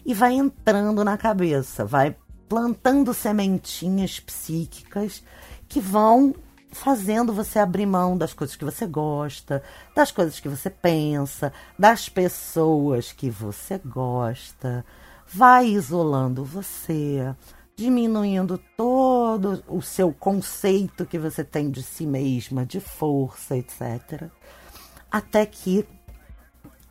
E 0.05 0.15
vai 0.15 0.35
entrando 0.35 1.03
na 1.03 1.19
cabeça, 1.19 1.85
vai 1.85 2.17
plantando 2.49 3.13
sementinhas 3.13 4.21
psíquicas 4.21 5.25
que 5.69 5.81
vão 5.81 6.37
fazendo 6.71 7.33
você 7.33 7.59
abrir 7.59 7.87
mão 7.87 8.17
das 8.17 8.33
coisas 8.33 8.55
que 8.55 8.65
você 8.65 8.87
gosta, 8.87 9.61
das 9.93 10.13
coisas 10.13 10.39
que 10.39 10.49
você 10.49 10.71
pensa, 10.71 11.53
das 11.77 12.09
pessoas 12.09 13.11
que 13.11 13.29
você 13.29 13.77
gosta, 13.85 14.85
vai 15.29 15.67
isolando 15.67 16.45
você, 16.45 17.35
diminuindo 17.75 18.59
todo 18.77 19.63
o 19.69 19.83
seu 19.83 20.13
conceito 20.13 21.05
que 21.05 21.19
você 21.19 21.45
tem 21.45 21.71
de 21.71 21.83
si 21.83 22.07
mesma, 22.07 22.65
de 22.65 22.81
força, 22.81 23.57
etc. 23.57 24.31
Até 25.11 25.45
que 25.45 25.87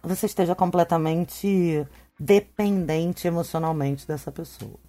você 0.03 0.25
esteja 0.25 0.53
completamente 0.53 1.85
dependente 2.19 3.27
emocionalmente 3.27 4.07
dessa 4.07 4.31
pessoa. 4.31 4.85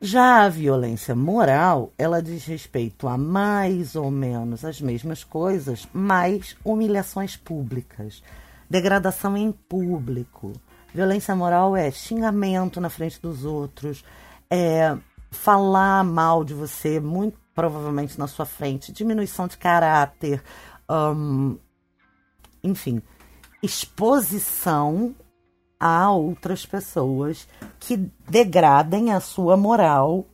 Já 0.00 0.44
a 0.44 0.48
violência 0.50 1.14
moral, 1.14 1.90
ela 1.96 2.22
diz 2.22 2.44
respeito 2.44 3.08
a 3.08 3.16
mais 3.16 3.96
ou 3.96 4.10
menos 4.10 4.62
as 4.62 4.78
mesmas 4.80 5.24
coisas, 5.24 5.88
mas 5.90 6.54
humilhações 6.62 7.34
públicas, 7.34 8.22
degradação 8.68 9.36
em 9.38 9.50
público. 9.50 10.52
Violência 10.96 11.36
moral 11.36 11.76
é 11.76 11.90
xingamento 11.90 12.80
na 12.80 12.88
frente 12.88 13.20
dos 13.20 13.44
outros, 13.44 14.02
é 14.48 14.96
falar 15.30 16.02
mal 16.02 16.42
de 16.42 16.54
você, 16.54 16.98
muito 16.98 17.38
provavelmente 17.54 18.18
na 18.18 18.26
sua 18.26 18.46
frente, 18.46 18.94
diminuição 18.94 19.46
de 19.46 19.58
caráter, 19.58 20.42
um, 20.90 21.58
enfim, 22.64 23.02
exposição 23.62 25.14
a 25.78 26.10
outras 26.10 26.64
pessoas 26.64 27.46
que 27.78 27.98
degradem 28.26 29.12
a 29.12 29.20
sua 29.20 29.54
moral 29.54 30.24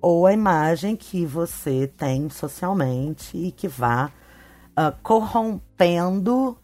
ou 0.00 0.28
a 0.28 0.32
imagem 0.32 0.94
que 0.94 1.26
você 1.26 1.88
tem 1.88 2.30
socialmente 2.30 3.36
e 3.36 3.50
que 3.50 3.66
vá 3.66 4.12
uh, 4.78 4.96
corrompendo 5.02 6.56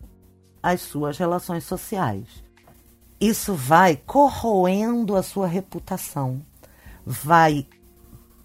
as 0.63 0.83
suas 0.83 1.19
relações 1.19 1.65
sociais. 1.65 2.49
Isso 3.21 3.55
vai 3.55 3.97
corroendo 4.07 5.15
a 5.15 5.23
sua 5.23 5.47
reputação, 5.47 6.41
vai 7.05 7.67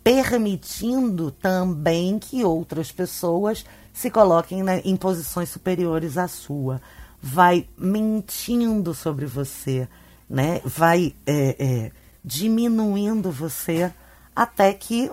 permitindo 0.03 1.31
também 1.31 2.19
que 2.19 2.43
outras 2.43 2.91
pessoas 2.91 3.65
se 3.93 4.11
coloquem 4.11 4.61
né, 4.61 4.81
em 4.83 4.97
posições 4.97 5.47
superiores 5.47 6.17
à 6.17 6.27
sua, 6.27 6.81
vai 7.21 7.67
mentindo 7.77 8.93
sobre 8.93 9.25
você, 9.25 9.87
né? 10.29 10.61
vai 10.65 11.15
é, 11.25 11.55
é, 11.57 11.91
diminuindo 12.23 13.31
você 13.31 13.91
até 14.35 14.73
que 14.73 15.09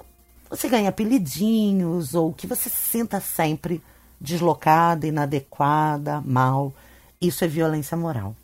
você 0.50 0.68
ganhe 0.68 0.88
apelidinhos 0.88 2.14
ou 2.14 2.32
que 2.32 2.46
você 2.46 2.68
se 2.68 2.76
sinta 2.76 3.20
sempre 3.20 3.80
deslocada, 4.20 5.06
inadequada, 5.06 6.20
mal. 6.20 6.74
Isso 7.20 7.44
é 7.44 7.48
violência 7.48 7.96
moral. 7.96 8.36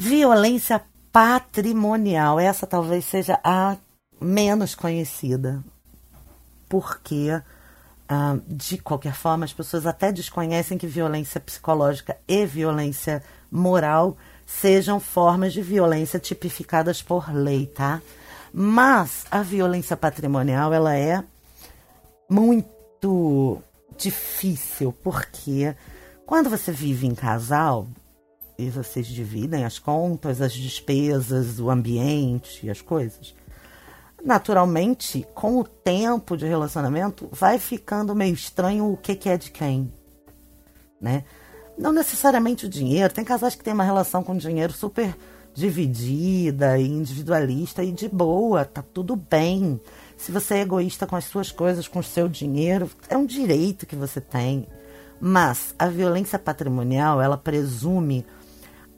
Violência 0.00 0.80
patrimonial, 1.10 2.38
essa 2.38 2.68
talvez 2.68 3.04
seja 3.04 3.40
a 3.42 3.76
menos 4.20 4.76
conhecida, 4.76 5.60
porque 6.68 7.30
ah, 8.08 8.38
de 8.46 8.78
qualquer 8.78 9.12
forma 9.12 9.44
as 9.44 9.52
pessoas 9.52 9.86
até 9.86 10.12
desconhecem 10.12 10.78
que 10.78 10.86
violência 10.86 11.40
psicológica 11.40 12.16
e 12.28 12.46
violência 12.46 13.24
moral 13.50 14.16
sejam 14.46 15.00
formas 15.00 15.52
de 15.52 15.62
violência 15.62 16.20
tipificadas 16.20 17.02
por 17.02 17.34
lei, 17.34 17.66
tá? 17.66 18.00
Mas 18.52 19.26
a 19.32 19.42
violência 19.42 19.96
patrimonial 19.96 20.72
ela 20.72 20.94
é 20.94 21.24
muito 22.30 23.60
difícil, 23.96 24.94
porque 25.02 25.74
quando 26.24 26.48
você 26.48 26.70
vive 26.70 27.04
em 27.04 27.16
casal 27.16 27.88
e 28.58 28.68
vocês 28.70 29.06
dividem 29.06 29.64
as 29.64 29.78
contas, 29.78 30.40
as 30.40 30.52
despesas, 30.52 31.60
o 31.60 31.70
ambiente, 31.70 32.68
as 32.68 32.80
coisas, 32.80 33.32
naturalmente, 34.24 35.24
com 35.32 35.60
o 35.60 35.64
tempo 35.64 36.36
de 36.36 36.44
relacionamento, 36.44 37.28
vai 37.30 37.60
ficando 37.60 38.16
meio 38.16 38.34
estranho 38.34 38.92
o 38.92 38.96
que, 38.96 39.14
que 39.14 39.28
é 39.28 39.36
de 39.36 39.52
quem, 39.52 39.92
né? 41.00 41.24
Não 41.78 41.92
necessariamente 41.92 42.66
o 42.66 42.68
dinheiro. 42.68 43.14
Tem 43.14 43.24
casais 43.24 43.54
que 43.54 43.62
têm 43.62 43.72
uma 43.72 43.84
relação 43.84 44.24
com 44.24 44.32
o 44.32 44.38
dinheiro 44.38 44.72
super 44.72 45.16
dividida 45.54 46.76
e 46.76 46.88
individualista 46.88 47.84
e 47.84 47.92
de 47.92 48.08
boa, 48.08 48.64
tá 48.64 48.82
tudo 48.82 49.14
bem. 49.14 49.80
Se 50.16 50.32
você 50.32 50.54
é 50.54 50.60
egoísta 50.62 51.06
com 51.06 51.14
as 51.14 51.26
suas 51.26 51.52
coisas, 51.52 51.86
com 51.86 52.00
o 52.00 52.02
seu 52.02 52.28
dinheiro, 52.28 52.90
é 53.08 53.16
um 53.16 53.24
direito 53.24 53.86
que 53.86 53.94
você 53.94 54.20
tem. 54.20 54.66
Mas 55.20 55.74
a 55.78 55.86
violência 55.86 56.38
patrimonial, 56.38 57.22
ela 57.22 57.36
presume 57.36 58.26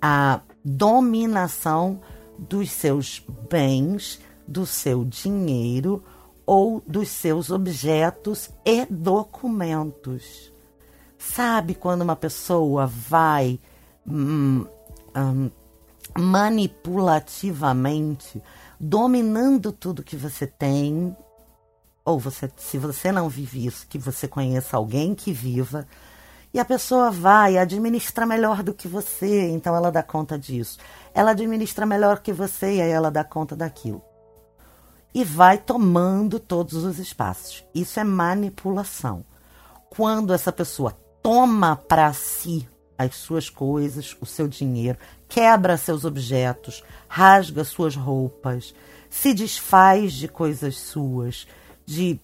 a 0.01 0.41
dominação 0.65 2.01
dos 2.39 2.71
seus 2.71 3.21
bens, 3.49 4.21
do 4.47 4.65
seu 4.67 5.05
dinheiro 5.05 6.05
ou 6.47 6.81
dos 6.87 7.09
seus 7.09 7.51
objetos 7.51 8.51
e 8.65 8.87
documentos. 8.87 10.53
Sabe 11.19 11.75
quando 11.75 12.03
uma 12.03 12.15
pessoa 12.17 12.87
vai 12.87 13.59
hum, 14.07 14.65
hum, 15.15 15.51
manipulativamente 16.19 18.43
dominando 18.81 19.71
tudo 19.71 20.03
que 20.03 20.17
você 20.17 20.47
tem, 20.47 21.15
ou 22.05 22.19
você, 22.19 22.51
se 22.57 22.79
você 22.79 23.13
não 23.13 23.29
vive 23.29 23.67
isso, 23.67 23.87
que 23.87 23.99
você 23.99 24.27
conheça 24.27 24.79
alguém 24.79 25.15
que 25.15 25.33
viva, 25.33 25.87
e 26.53 26.59
a 26.59 26.65
pessoa 26.65 27.11
vai 27.11 27.57
administra 27.57 28.27
melhor 28.27 28.63
do 28.63 28.75
que 28.75 28.89
você, 28.89 29.49
então 29.51 29.75
ela 29.75 29.91
dá 29.91 30.03
conta 30.03 30.39
disso. 30.39 30.79
Ela 31.15 31.31
administra 31.31 31.87
melhor 31.87 32.21
que 32.21 32.33
você 32.33 32.77
e 32.77 32.83
aí 32.83 32.91
ela 32.91 33.11
dá 33.11 33.23
conta 33.23 33.55
daquilo. 33.55 34.03
E 35.15 35.25
vai 35.25 35.59
tomando 35.59 36.39
todos 36.41 36.85
os 36.85 36.99
espaços. 36.99 37.65
Isso 37.75 37.99
é 38.01 38.05
manipulação. 38.05 39.25
Quando 39.89 40.33
essa 40.33 40.53
pessoa 40.53 40.97
toma 41.23 41.77
para 41.77 42.13
si 42.13 42.69
as 42.99 43.17
suas 43.17 43.49
coisas, 43.49 44.17
o 44.21 44.27
seu 44.27 44.47
dinheiro, 44.47 44.99
quebra 45.29 45.77
seus 45.77 46.05
objetos, 46.05 46.85
rasga 47.09 47.65
suas 47.65 47.97
roupas, 47.97 48.75
se 49.09 49.33
desfaz 49.33 50.13
de 50.13 50.29
coisas 50.29 50.77
suas, 50.77 51.47
de 51.87 52.21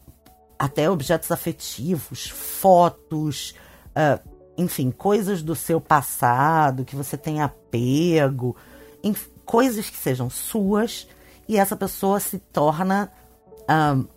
até 0.58 0.90
objetos 0.90 1.30
afetivos, 1.30 2.28
fotos, 2.28 3.54
uh, 3.96 4.36
enfim, 4.56 4.90
coisas 4.90 5.42
do 5.42 5.54
seu 5.54 5.80
passado 5.80 6.84
que 6.84 6.96
você 6.96 7.16
tem 7.16 7.40
apego, 7.40 8.56
enfim, 9.02 9.30
coisas 9.44 9.88
que 9.88 9.96
sejam 9.96 10.28
suas, 10.28 11.08
e 11.48 11.56
essa 11.56 11.76
pessoa 11.76 12.18
se 12.20 12.38
torna 12.38 13.10
uh, 13.62 14.08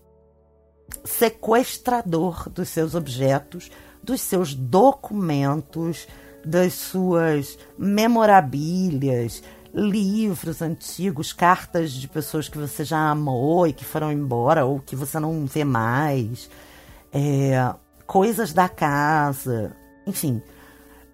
sequestrador 1.05 2.49
dos 2.49 2.69
seus 2.69 2.95
objetos, 2.95 3.69
dos 4.03 4.21
seus 4.21 4.53
documentos, 4.55 6.07
das 6.43 6.73
suas 6.73 7.57
memorabilias, 7.77 9.43
livros 9.73 10.61
antigos, 10.61 11.31
cartas 11.31 11.91
de 11.91 12.07
pessoas 12.07 12.49
que 12.49 12.57
você 12.57 12.83
já 12.83 13.11
amou 13.11 13.67
e 13.67 13.73
que 13.73 13.85
foram 13.85 14.11
embora 14.11 14.65
ou 14.65 14.79
que 14.79 14.95
você 14.95 15.19
não 15.19 15.45
vê 15.45 15.63
mais, 15.63 16.49
é, 17.11 17.73
coisas 18.09 18.51
da 18.53 18.67
casa, 18.67 19.75
enfim, 20.07 20.41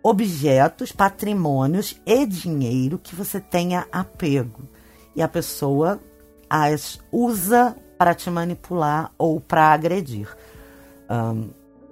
objetos, 0.01 0.93
patrimônios 0.93 2.01
e 2.05 2.25
dinheiro 2.25 2.97
que 2.97 3.13
você 3.13 3.37
tenha 3.37 3.85
apego. 3.91 4.63
E 5.13 5.21
a 5.21 5.27
pessoa 5.27 5.99
as 6.49 6.97
usa 7.11 7.75
para 7.97 8.15
te 8.15 8.29
manipular 8.29 9.11
ou 9.17 9.41
para 9.41 9.73
agredir. 9.73 10.33
Um, 11.09 11.49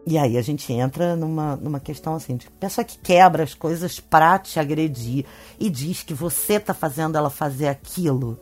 e 0.08 0.18
aí 0.18 0.38
a 0.38 0.42
gente 0.42 0.72
entra 0.72 1.18
numa, 1.18 1.58
numa 1.58 1.82
questão 1.82 2.16
assim, 2.16 2.38
de 2.38 2.50
pessoa 2.52 2.86
que 2.86 2.98
quebra 2.98 3.44
as 3.44 3.54
coisas 3.54 4.00
para 4.00 4.40
te 4.40 4.58
agredir 4.58 5.26
e 5.60 5.70
diz 5.70 6.02
que 6.02 6.14
você 6.14 6.62
tá 6.62 6.74
fazendo 6.74 7.18
ela 7.18 7.30
fazer 7.30 7.68
aquilo 7.68 8.40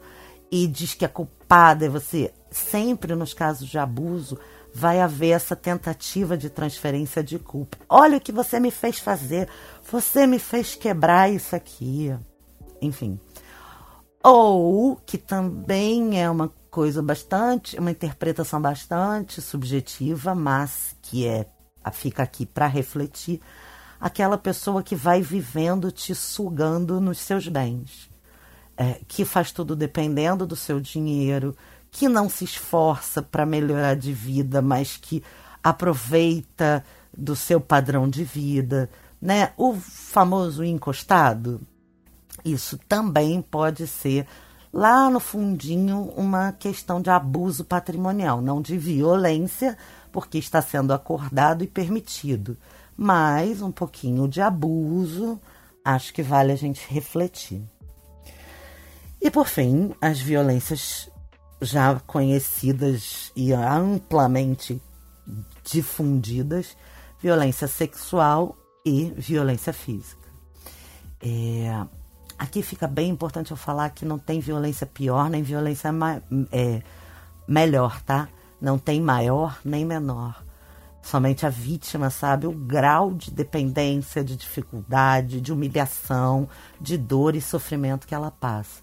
e 0.52 0.67
diz 0.67 0.93
que 0.93 1.06
a 1.06 1.10
culpada 1.10 1.88
é 1.88 1.89
você. 1.89 2.32
Sempre 2.52 3.15
nos 3.15 3.34
casos 3.34 3.67
de 3.67 3.80
abuso 3.80 4.38
vai 4.73 4.99
haver 4.99 5.31
essa 5.31 5.55
tentativa 5.55 6.38
de 6.38 6.49
transferência 6.49 7.23
de 7.23 7.38
culpa. 7.38 7.77
Olha 7.89 8.17
o 8.17 8.21
que 8.21 8.31
você 8.31 8.60
me 8.60 8.71
fez 8.71 8.99
fazer, 8.99 9.47
você 9.91 10.25
me 10.25 10.39
fez 10.39 10.75
quebrar 10.75 11.31
isso 11.31 11.55
aqui. 11.55 12.15
Enfim. 12.81 13.19
Ou 14.23 14.95
que 14.95 15.17
também 15.17 16.21
é 16.21 16.29
uma 16.29 16.51
coisa 16.69 17.01
bastante, 17.01 17.77
uma 17.77 17.91
interpretação 17.91 18.62
bastante 18.62 19.41
subjetiva, 19.41 20.34
mas 20.34 20.95
que 21.01 21.27
é 21.27 21.45
fica 21.91 22.21
aqui 22.21 22.45
para 22.45 22.67
refletir, 22.67 23.41
aquela 23.99 24.38
pessoa 24.38 24.84
que 24.84 24.95
vai 24.95 25.21
vivendo 25.21 25.91
te 25.91 26.13
sugando 26.13 27.01
nos 27.01 27.17
seus 27.17 27.47
bens, 27.47 28.10
é, 28.77 29.01
que 29.07 29.25
faz 29.25 29.51
tudo 29.51 29.75
dependendo 29.75 30.45
do 30.45 30.55
seu 30.55 30.79
dinheiro, 30.79 31.55
que 31.91 32.08
não 32.08 32.30
se 32.30 32.45
esforça 32.45 33.21
para 33.21 33.45
melhorar 33.45 33.95
de 33.95 34.13
vida, 34.13 34.62
mas 34.62 34.95
que 34.97 35.21
aproveita 35.62 36.84
do 37.15 37.36
seu 37.36 37.60
padrão 37.60 38.10
de 38.10 38.23
vida, 38.23 38.89
né? 39.21 39.51
O 39.58 39.73
famoso 39.75 40.63
encostado. 40.63 41.62
Isso 42.43 42.80
também 42.88 43.41
pode 43.41 43.86
ser 43.86 44.25
lá 44.73 45.10
no 45.10 45.19
fundinho 45.19 46.12
uma 46.15 46.54
questão 46.54 47.01
de 47.01 47.10
abuso 47.10 47.65
patrimonial, 47.65 48.41
não 48.41 48.62
de 48.62 48.77
violência, 48.77 49.77
porque 50.12 50.38
está 50.38 50.62
sendo 50.62 50.93
acordado 50.93 51.63
e 51.63 51.67
permitido, 51.67 52.58
mas 52.95 53.62
um 53.62 53.71
pouquinho 53.71 54.27
de 54.27 54.41
abuso, 54.41 55.39
acho 55.84 56.13
que 56.13 56.23
vale 56.23 56.54
a 56.54 56.56
gente 56.56 56.82
refletir. 56.89 57.62
E 59.21 59.30
por 59.30 59.47
fim, 59.47 59.93
as 60.01 60.19
violências 60.19 61.11
já 61.62 62.00
conhecidas 62.00 63.32
e 63.36 63.54
amplamente 63.54 64.82
difundidas, 65.63 66.76
violência 67.21 67.67
sexual 67.67 68.58
e 68.86 69.13
violência 69.15 69.71
física. 69.71 70.28
É, 71.21 71.86
Aqui 72.41 72.63
fica 72.63 72.88
bem 72.88 73.08
importante 73.08 73.52
eu 73.52 73.56
falar 73.56 73.91
que 73.91 74.04
não 74.04 74.17
tem 74.17 74.39
violência 74.39 74.88
pior 74.88 75.30
nem 75.30 75.43
violência 75.43 75.91
é, 76.52 76.82
melhor, 77.47 78.02
tá? 78.02 78.28
Não 78.60 78.80
tem 78.80 79.00
maior 79.00 79.60
nem 79.63 79.86
menor. 79.86 80.43
Somente 81.04 81.45
a 81.45 81.50
vítima 81.50 82.10
sabe 82.10 82.47
o 82.47 82.52
grau 82.52 83.13
de 83.13 83.30
dependência, 83.30 84.24
de 84.24 84.36
dificuldade, 84.36 85.39
de 85.39 85.54
humilhação, 85.54 86.50
de 86.80 86.97
dor 86.97 87.36
e 87.36 87.41
sofrimento 87.41 88.08
que 88.08 88.15
ela 88.15 88.32
passa, 88.32 88.82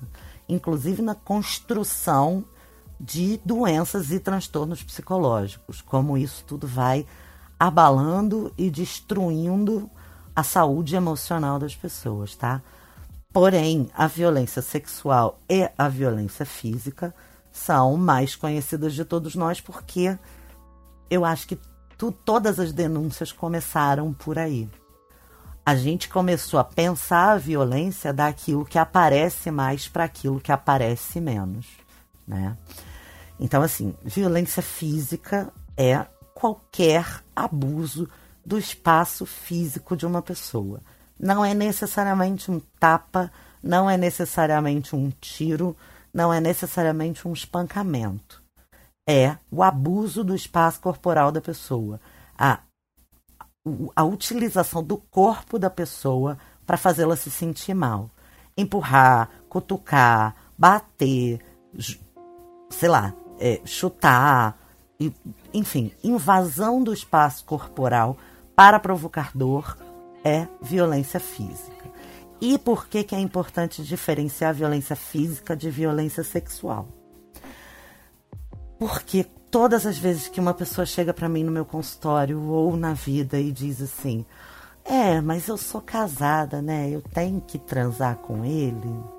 inclusive 0.48 1.02
na 1.02 1.16
construção 1.16 2.44
de 3.00 3.40
doenças 3.44 4.10
e 4.10 4.18
transtornos 4.18 4.82
psicológicos, 4.82 5.80
como 5.80 6.18
isso 6.18 6.44
tudo 6.44 6.66
vai 6.66 7.06
abalando 7.58 8.52
e 8.56 8.70
destruindo 8.70 9.90
a 10.34 10.42
saúde 10.42 10.94
emocional 10.94 11.58
das 11.58 11.74
pessoas, 11.74 12.34
tá? 12.34 12.62
Porém, 13.32 13.90
a 13.94 14.06
violência 14.06 14.62
sexual 14.62 15.38
e 15.48 15.68
a 15.76 15.88
violência 15.88 16.46
física 16.46 17.14
são 17.50 17.96
mais 17.96 18.36
conhecidas 18.36 18.94
de 18.94 19.04
todos 19.04 19.34
nós 19.34 19.60
porque 19.60 20.16
eu 21.10 21.24
acho 21.24 21.46
que 21.48 21.58
tu, 21.96 22.12
todas 22.12 22.58
as 22.60 22.72
denúncias 22.72 23.32
começaram 23.32 24.12
por 24.12 24.38
aí. 24.38 24.68
A 25.66 25.74
gente 25.74 26.08
começou 26.08 26.58
a 26.58 26.64
pensar 26.64 27.32
a 27.32 27.38
violência 27.38 28.12
daquilo 28.12 28.64
que 28.64 28.78
aparece 28.78 29.50
mais 29.50 29.86
para 29.86 30.04
aquilo 30.04 30.40
que 30.40 30.50
aparece 30.50 31.20
menos, 31.20 31.66
né? 32.28 32.56
Então, 33.40 33.62
assim, 33.62 33.94
violência 34.04 34.62
física 34.62 35.52
é 35.76 36.06
qualquer 36.34 37.22
abuso 37.34 38.08
do 38.44 38.58
espaço 38.58 39.24
físico 39.24 39.96
de 39.96 40.06
uma 40.06 40.22
pessoa. 40.22 40.80
Não 41.18 41.44
é 41.44 41.54
necessariamente 41.54 42.50
um 42.50 42.60
tapa, 42.78 43.32
não 43.62 43.88
é 43.88 43.96
necessariamente 43.96 44.94
um 44.94 45.10
tiro, 45.20 45.76
não 46.12 46.32
é 46.32 46.40
necessariamente 46.40 47.26
um 47.26 47.32
espancamento. 47.32 48.42
É 49.08 49.36
o 49.50 49.62
abuso 49.62 50.22
do 50.22 50.34
espaço 50.34 50.80
corporal 50.80 51.32
da 51.32 51.40
pessoa, 51.40 52.00
a, 52.36 52.60
a 53.96 54.04
utilização 54.04 54.82
do 54.82 54.96
corpo 54.96 55.58
da 55.58 55.70
pessoa 55.70 56.38
para 56.66 56.76
fazê-la 56.76 57.16
se 57.16 57.30
sentir 57.30 57.74
mal. 57.74 58.10
Empurrar, 58.56 59.30
cutucar, 59.48 60.34
bater, 60.58 61.40
sei 62.70 62.88
lá, 62.88 63.14
é, 63.38 63.60
chutar, 63.64 64.58
enfim, 65.52 65.92
invasão 66.02 66.82
do 66.82 66.92
espaço 66.92 67.44
corporal 67.44 68.16
para 68.54 68.80
provocar 68.80 69.30
dor 69.34 69.76
é 70.24 70.48
violência 70.60 71.20
física. 71.20 71.88
E 72.40 72.58
por 72.58 72.86
que, 72.86 73.02
que 73.02 73.14
é 73.14 73.20
importante 73.20 73.82
diferenciar 73.82 74.54
violência 74.54 74.94
física 74.94 75.56
de 75.56 75.70
violência 75.70 76.22
sexual? 76.22 76.88
Porque 78.78 79.24
todas 79.50 79.86
as 79.86 79.98
vezes 79.98 80.28
que 80.28 80.40
uma 80.40 80.54
pessoa 80.54 80.86
chega 80.86 81.12
para 81.12 81.28
mim 81.28 81.42
no 81.42 81.50
meu 81.50 81.64
consultório 81.64 82.40
ou 82.42 82.76
na 82.76 82.92
vida 82.92 83.40
e 83.40 83.50
diz 83.50 83.82
assim: 83.82 84.24
É, 84.84 85.20
mas 85.20 85.48
eu 85.48 85.56
sou 85.56 85.80
casada, 85.80 86.62
né? 86.62 86.88
Eu 86.88 87.02
tenho 87.02 87.40
que 87.40 87.58
transar 87.58 88.16
com 88.16 88.44
ele. 88.44 89.17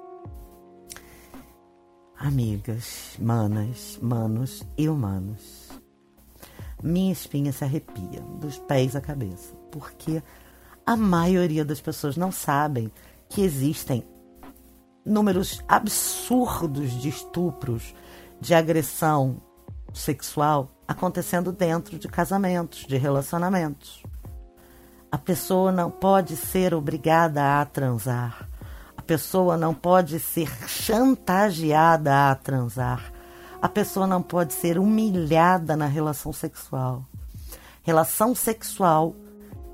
Amigas, 2.22 3.16
manas, 3.18 3.98
manos 4.02 4.68
e 4.78 4.90
humanos, 4.90 5.70
minha 6.84 7.14
espinha 7.14 7.54
se 7.54 7.64
arrepia 7.64 8.20
dos 8.42 8.60
pés 8.60 8.94
à 8.94 9.00
cabeça, 9.00 9.56
porque 9.72 10.22
a 10.86 10.98
maioria 10.98 11.64
das 11.64 11.80
pessoas 11.80 12.18
não 12.18 12.30
sabem 12.30 12.92
que 13.30 13.42
existem 13.42 14.06
números 15.06 15.64
absurdos 15.66 16.92
de 16.92 17.08
estupros, 17.08 17.96
de 18.42 18.54
agressão 18.54 19.42
sexual 19.94 20.70
acontecendo 20.86 21.54
dentro 21.54 21.98
de 21.98 22.10
casamentos, 22.10 22.86
de 22.86 22.98
relacionamentos. 22.98 24.04
A 25.10 25.18
pessoa 25.18 25.72
não 25.72 25.90
pode 25.90 26.36
ser 26.36 26.74
obrigada 26.74 27.62
a 27.62 27.66
transar. 27.66 28.49
Pessoa 29.10 29.58
não 29.58 29.74
pode 29.74 30.20
ser 30.20 30.48
chantageada 30.68 32.30
a 32.30 32.36
transar. 32.36 33.12
A 33.60 33.68
pessoa 33.68 34.06
não 34.06 34.22
pode 34.22 34.54
ser 34.54 34.78
humilhada 34.78 35.76
na 35.76 35.88
relação 35.88 36.32
sexual. 36.32 37.04
Relação 37.82 38.36
sexual 38.36 39.16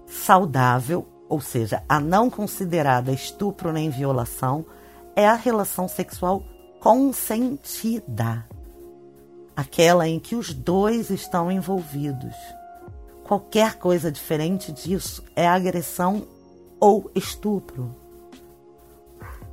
saudável, 0.08 1.06
ou 1.28 1.41
seja, 1.41 1.84
a 1.89 2.00
não 2.00 2.30
considerada 2.30 3.12
estupro 3.12 3.74
nem 3.74 3.89
violação, 3.89 4.65
é 5.17 5.28
a 5.28 5.36
relação 5.36 5.89
sexual 5.89 6.41
consentida, 6.80 8.48
aquela 9.54 10.08
em 10.08 10.17
que 10.17 10.38
os 10.38 10.54
dois 10.54 11.10
estão 11.10 11.52
envolvidos. 11.52 12.36
Qualquer 13.26 13.76
coisa 13.80 14.10
diferente 14.10 14.71
disso 14.71 15.21
é 15.36 15.45
agressão 15.45 16.26
ou 16.80 17.12
estupro. 17.13 18.05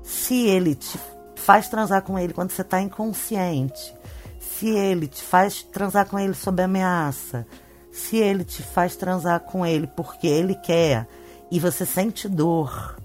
Se 0.03 0.47
ele 0.47 0.75
te 0.75 0.99
faz 1.37 1.69
transar 1.69 2.03
com 2.03 2.19
ele 2.19 2.33
quando 2.33 2.51
você 2.51 2.62
está 2.62 2.81
inconsciente, 2.81 3.95
se 4.41 4.69
ele 4.69 5.09
te 5.09 5.23
faz 5.23 5.62
transar 5.62 6.09
com 6.09 6.19
ele 6.19 6.35
sob 6.35 6.62
ameaça, 6.62 7.47
se 7.91 8.17
ele 8.17 8.45
te 8.45 8.62
faz 8.62 8.97
transar 8.97 9.41
com 9.41 9.67
ele 9.67 9.87
porque 9.87 10.27
ele 10.27 10.55
quer 10.55 11.09
e 11.51 11.59
você 11.59 11.85
sente 11.85 12.29
dor, 12.29 12.97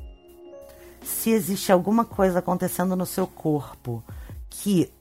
se 1.01 1.31
existe 1.31 1.71
alguma 1.71 2.05
coisa 2.05 2.39
acontecendo 2.39 2.95
no 2.95 3.05
seu 3.05 3.25
corpo 3.25 4.03
que 4.49 4.91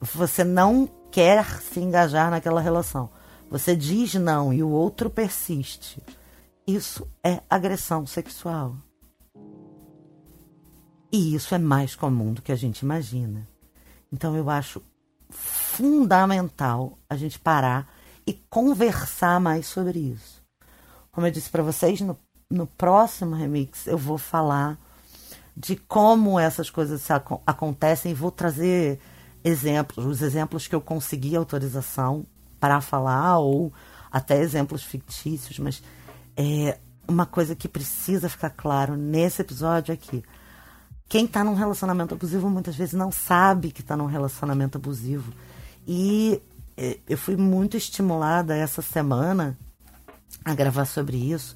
você 0.00 0.44
não 0.44 0.88
quer 1.10 1.60
se 1.60 1.80
engajar 1.80 2.30
naquela 2.30 2.60
relação, 2.60 3.10
você 3.50 3.76
diz 3.76 4.14
não 4.14 4.52
e 4.52 4.62
o 4.62 4.68
outro 4.68 5.08
persiste, 5.08 6.02
isso 6.66 7.08
é 7.22 7.40
agressão 7.48 8.06
sexual. 8.06 8.76
E 11.12 11.34
isso 11.34 11.54
é 11.54 11.58
mais 11.58 11.94
comum 11.94 12.32
do 12.32 12.40
que 12.40 12.50
a 12.50 12.56
gente 12.56 12.80
imagina. 12.80 13.46
Então 14.10 14.34
eu 14.34 14.48
acho 14.48 14.82
fundamental 15.28 16.98
a 17.08 17.16
gente 17.16 17.38
parar 17.38 17.92
e 18.26 18.32
conversar 18.32 19.38
mais 19.38 19.66
sobre 19.66 19.98
isso. 19.98 20.42
Como 21.10 21.26
eu 21.26 21.30
disse 21.30 21.50
para 21.50 21.62
vocês, 21.62 22.00
no, 22.00 22.18
no 22.50 22.66
próximo 22.66 23.34
remix 23.34 23.86
eu 23.86 23.98
vou 23.98 24.16
falar 24.16 24.78
de 25.54 25.76
como 25.76 26.40
essas 26.40 26.70
coisas 26.70 27.10
ac 27.10 27.38
acontecem 27.46 28.12
e 28.12 28.14
vou 28.14 28.30
trazer 28.30 28.98
exemplos, 29.44 30.06
os 30.06 30.22
exemplos 30.22 30.66
que 30.66 30.74
eu 30.74 30.80
consegui 30.80 31.36
autorização 31.36 32.24
para 32.58 32.80
falar 32.80 33.38
ou 33.38 33.72
até 34.10 34.40
exemplos 34.40 34.82
fictícios, 34.82 35.58
mas 35.58 35.82
é 36.36 36.78
uma 37.06 37.26
coisa 37.26 37.54
que 37.54 37.68
precisa 37.68 38.28
ficar 38.28 38.50
claro 38.50 38.96
nesse 38.96 39.42
episódio 39.42 39.92
aqui. 39.92 40.22
Quem 41.08 41.26
está 41.26 41.44
num 41.44 41.54
relacionamento 41.54 42.14
abusivo 42.14 42.48
muitas 42.48 42.74
vezes 42.74 42.94
não 42.94 43.12
sabe 43.12 43.70
que 43.70 43.80
está 43.80 43.96
num 43.96 44.06
relacionamento 44.06 44.78
abusivo. 44.78 45.32
E 45.86 46.40
é, 46.76 46.98
eu 47.08 47.18
fui 47.18 47.36
muito 47.36 47.76
estimulada 47.76 48.56
essa 48.56 48.80
semana 48.80 49.58
a 50.44 50.54
gravar 50.54 50.86
sobre 50.86 51.16
isso 51.16 51.54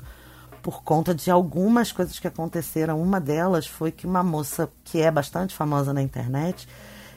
por 0.63 0.83
conta 0.83 1.15
de 1.15 1.31
algumas 1.31 1.93
coisas 1.93 2.19
que 2.19 2.27
aconteceram. 2.27 3.01
Uma 3.01 3.21
delas 3.21 3.67
foi 3.67 3.93
que 3.93 4.07
uma 4.07 4.23
moça 4.23 4.69
que 4.85 5.01
é 5.01 5.11
bastante 5.11 5.55
famosa 5.55 5.93
na 5.93 6.03
internet 6.03 6.69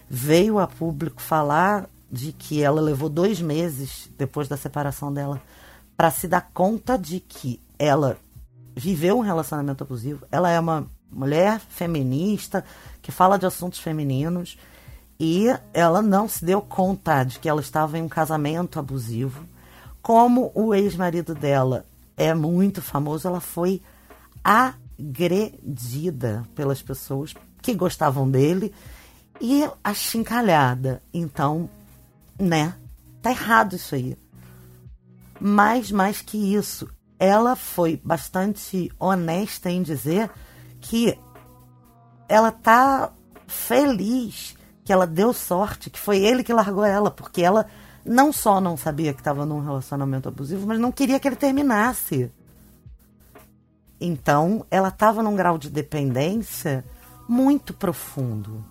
veio 0.07 0.59
a 0.59 0.67
público 0.67 1.21
falar 1.21 1.89
de 2.11 2.31
que 2.31 2.61
ela 2.61 2.79
levou 2.79 3.09
dois 3.09 3.41
meses 3.41 4.09
depois 4.17 4.47
da 4.47 4.55
separação 4.55 5.13
dela 5.13 5.41
para 5.97 6.11
se 6.11 6.27
dar 6.27 6.49
conta 6.53 6.97
de 6.97 7.19
que 7.19 7.59
ela 7.77 8.17
viveu 8.75 9.17
um 9.17 9.21
relacionamento 9.21 9.83
abusivo. 9.83 10.25
Ela 10.31 10.49
é 10.49 10.59
uma 10.59 10.87
mulher 11.11 11.59
feminista 11.59 12.63
que 13.01 13.11
fala 13.11 13.37
de 13.37 13.45
assuntos 13.45 13.79
femininos 13.79 14.57
e 15.19 15.47
ela 15.73 16.01
não 16.01 16.29
se 16.29 16.45
deu 16.45 16.61
conta 16.61 17.23
de 17.23 17.39
que 17.39 17.49
ela 17.49 17.61
estava 17.61 17.97
em 17.97 18.01
um 18.01 18.09
casamento 18.09 18.79
abusivo. 18.79 19.43
Como 20.01 20.51
o 20.55 20.73
ex-marido 20.73 21.35
dela 21.35 21.85
é 22.15 22.33
muito 22.33 22.81
famoso, 22.81 23.27
ela 23.27 23.41
foi 23.41 23.81
agredida 24.43 26.45
pelas 26.55 26.81
pessoas 26.81 27.33
que 27.61 27.73
gostavam 27.73 28.29
dele 28.29 28.73
e 29.41 29.67
achincalhada. 29.83 31.01
Então, 31.13 31.69
né? 32.39 32.73
Tá 33.21 33.31
errado 33.31 33.75
isso 33.75 33.95
aí. 33.95 34.17
Mas 35.39 35.91
mais 35.91 36.21
que 36.21 36.55
isso, 36.55 36.89
ela 37.17 37.55
foi 37.55 37.99
bastante 38.03 38.91
honesta 38.97 39.69
em 39.69 39.83
dizer 39.83 40.29
que 40.79 41.17
ela 42.27 42.51
tá 42.51 43.11
feliz 43.47 44.55
que 44.83 44.93
ela 44.93 45.05
deu 45.05 45.33
sorte, 45.33 45.89
que 45.89 45.99
foi 45.99 46.17
ele 46.17 46.43
que 46.43 46.51
largou 46.51 46.83
ela, 46.83 47.11
porque 47.11 47.43
ela 47.43 47.67
não 48.03 48.33
só 48.33 48.59
não 48.59 48.75
sabia 48.75 49.13
que 49.13 49.19
estava 49.19 49.45
num 49.45 49.59
relacionamento 49.59 50.27
abusivo, 50.27 50.65
mas 50.65 50.79
não 50.79 50.91
queria 50.91 51.19
que 51.19 51.27
ele 51.27 51.35
terminasse. 51.35 52.31
Então, 54.01 54.65
ela 54.71 54.87
estava 54.87 55.21
num 55.21 55.35
grau 55.35 55.57
de 55.57 55.69
dependência 55.69 56.83
muito 57.27 57.73
profundo. 57.73 58.65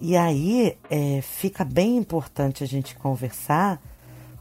E 0.00 0.16
aí 0.16 0.78
é, 0.88 1.20
fica 1.20 1.64
bem 1.64 1.96
importante 1.96 2.62
a 2.62 2.66
gente 2.66 2.94
conversar, 2.94 3.80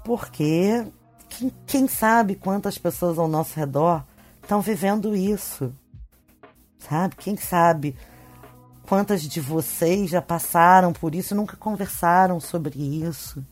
porque 0.06 0.86
quem, 1.28 1.52
quem 1.66 1.88
sabe 1.88 2.36
quantas 2.36 2.78
pessoas 2.78 3.18
ao 3.18 3.28
nosso 3.28 3.58
redor 3.60 4.04
estão 4.48 4.62
vivendo 4.62 5.14
isso, 5.14 5.76
sabe? 6.80 7.18
Quem 7.18 7.36
sabe 7.36 7.98
quantas 8.88 9.22
de 9.22 9.42
vocês 9.42 10.10
já 10.10 10.22
passaram 10.22 10.94
por 10.94 11.14
isso, 11.14 11.36
nunca 11.36 11.58
conversaram 11.58 12.40
sobre 12.40 12.80
isso. 13.04 13.46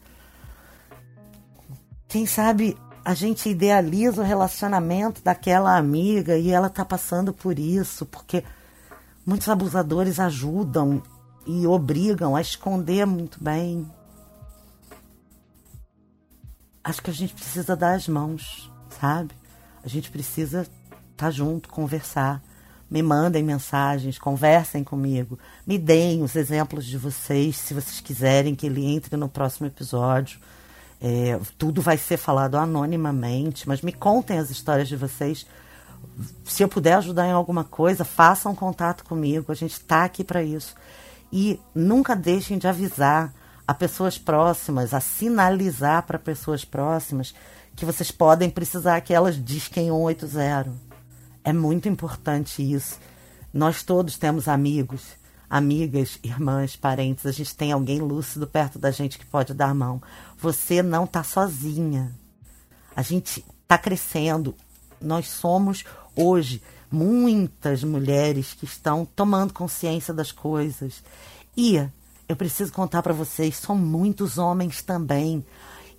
Quem 2.08 2.25
sabe 2.25 2.77
a 3.03 3.13
gente 3.13 3.49
idealiza 3.49 4.21
o 4.21 4.25
relacionamento 4.25 5.21
daquela 5.21 5.75
amiga 5.75 6.38
e 6.38 6.49
ela 6.49 6.69
tá 6.69 6.86
passando 6.86 7.34
por 7.34 7.60
isso, 7.60 8.05
porque 8.05 8.41
muitos 9.25 9.49
abusadores 9.49 10.17
ajudam 10.17 11.03
e 11.45 11.67
obrigam 11.67 12.38
a 12.38 12.41
esconder 12.41 13.05
muito 13.05 13.43
bem. 13.43 13.86
Acho 16.81 17.01
que 17.01 17.10
a 17.10 17.13
gente 17.13 17.34
precisa 17.34 17.75
dar 17.75 17.95
as 17.95 18.08
mãos, 18.08 18.71
sabe? 18.97 19.36
A 19.84 19.88
gente 19.88 20.10
precisa 20.10 20.65
tá 21.15 21.32
junto, 21.32 21.69
conversar. 21.69 22.41
Me 22.89 23.01
mandem 23.01 23.43
mensagens, 23.43 24.19
conversem 24.19 24.84
comigo, 24.84 25.39
me 25.65 25.78
deem 25.78 26.21
os 26.21 26.36
exemplos 26.36 26.86
de 26.86 26.97
vocês, 26.97 27.58
se 27.58 27.73
vocês 27.73 27.99
quiserem 27.99 28.54
que 28.54 28.67
ele 28.67 28.86
entre 28.86 29.17
no 29.17 29.28
próximo 29.28 29.65
episódio. 29.65 30.39
É, 31.01 31.39
tudo 31.58 31.82
vai 31.82 31.97
ser 31.97 32.17
falado 32.17 32.56
anonimamente, 32.56 33.67
mas 33.67 33.82
me 33.82 33.91
contem 33.91 34.38
as 34.38 34.49
histórias 34.49 34.88
de 34.88 34.95
vocês. 34.95 35.45
Se 36.43 36.63
eu 36.63 36.69
puder 36.69 36.93
ajudar 36.93 37.28
em 37.28 37.32
alguma 37.32 37.63
coisa, 37.63 38.06
façam 38.06 38.56
contato 38.56 39.04
comigo. 39.04 39.51
A 39.51 39.56
gente 39.56 39.73
está 39.73 40.04
aqui 40.04 40.23
para 40.23 40.43
isso. 40.43 40.75
E 41.34 41.60
nunca 41.73 42.15
deixem 42.15 42.58
de 42.58 42.67
avisar 42.67 43.34
a 43.67 43.73
pessoas 43.73 44.17
próximas, 44.17 44.93
a 44.93 44.99
sinalizar 44.99 46.04
para 46.04 46.19
pessoas 46.19 46.63
próximas 46.63 47.34
que 47.75 47.86
vocês 47.86 48.12
podem 48.12 48.49
precisar 48.49 49.01
que 49.01 49.13
elas 49.13 49.43
disquem 49.43 49.88
180. 49.88 50.94
É 51.45 51.53
muito 51.53 51.88
importante 51.88 52.63
isso. 52.63 52.99
Nós 53.53 53.84
todos 53.84 54.17
temos 54.17 54.47
amigos, 54.47 55.03
amigas, 55.47 56.17
irmãs, 56.23 56.75
parentes. 56.75 57.23
A 57.27 57.31
gente 57.31 57.55
tem 57.55 57.71
alguém 57.71 57.99
lúcido 57.99 58.47
perto 58.47 58.79
da 58.79 58.89
gente 58.89 59.19
que 59.19 59.27
pode 59.27 59.53
dar 59.53 59.75
mão. 59.75 60.01
Você 60.39 60.81
não 60.81 61.03
está 61.03 61.23
sozinha. 61.23 62.12
A 62.95 63.03
gente 63.03 63.45
está 63.62 63.77
crescendo. 63.77 64.55
Nós 64.99 65.29
somos 65.29 65.86
hoje 66.15 66.63
muitas 66.91 67.84
mulheres 67.84 68.55
que 68.55 68.65
estão 68.65 69.05
tomando 69.05 69.53
consciência 69.53 70.15
das 70.15 70.31
coisas. 70.31 71.03
E 71.55 71.75
eu 72.27 72.36
preciso 72.36 72.73
contar 72.73 73.03
para 73.03 73.13
vocês, 73.13 73.55
são 73.58 73.75
muitos 73.75 74.39
homens 74.39 74.81
também. 74.81 75.45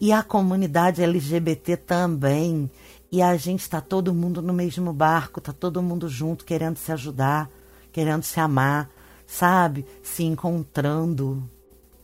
E 0.00 0.12
a 0.12 0.24
comunidade 0.24 1.04
LGBT 1.04 1.76
também. 1.76 2.68
E 3.10 3.22
a 3.22 3.36
gente 3.36 3.60
está 3.60 3.80
todo 3.80 4.14
mundo 4.14 4.42
no 4.42 4.52
mesmo 4.52 4.92
barco, 4.92 5.38
está 5.38 5.52
todo 5.52 5.82
mundo 5.82 6.08
junto, 6.08 6.44
querendo 6.44 6.76
se 6.76 6.90
ajudar, 6.92 7.48
querendo 7.92 8.22
se 8.22 8.40
amar, 8.40 8.90
sabe? 9.26 9.86
Se 10.02 10.24
encontrando. 10.24 11.42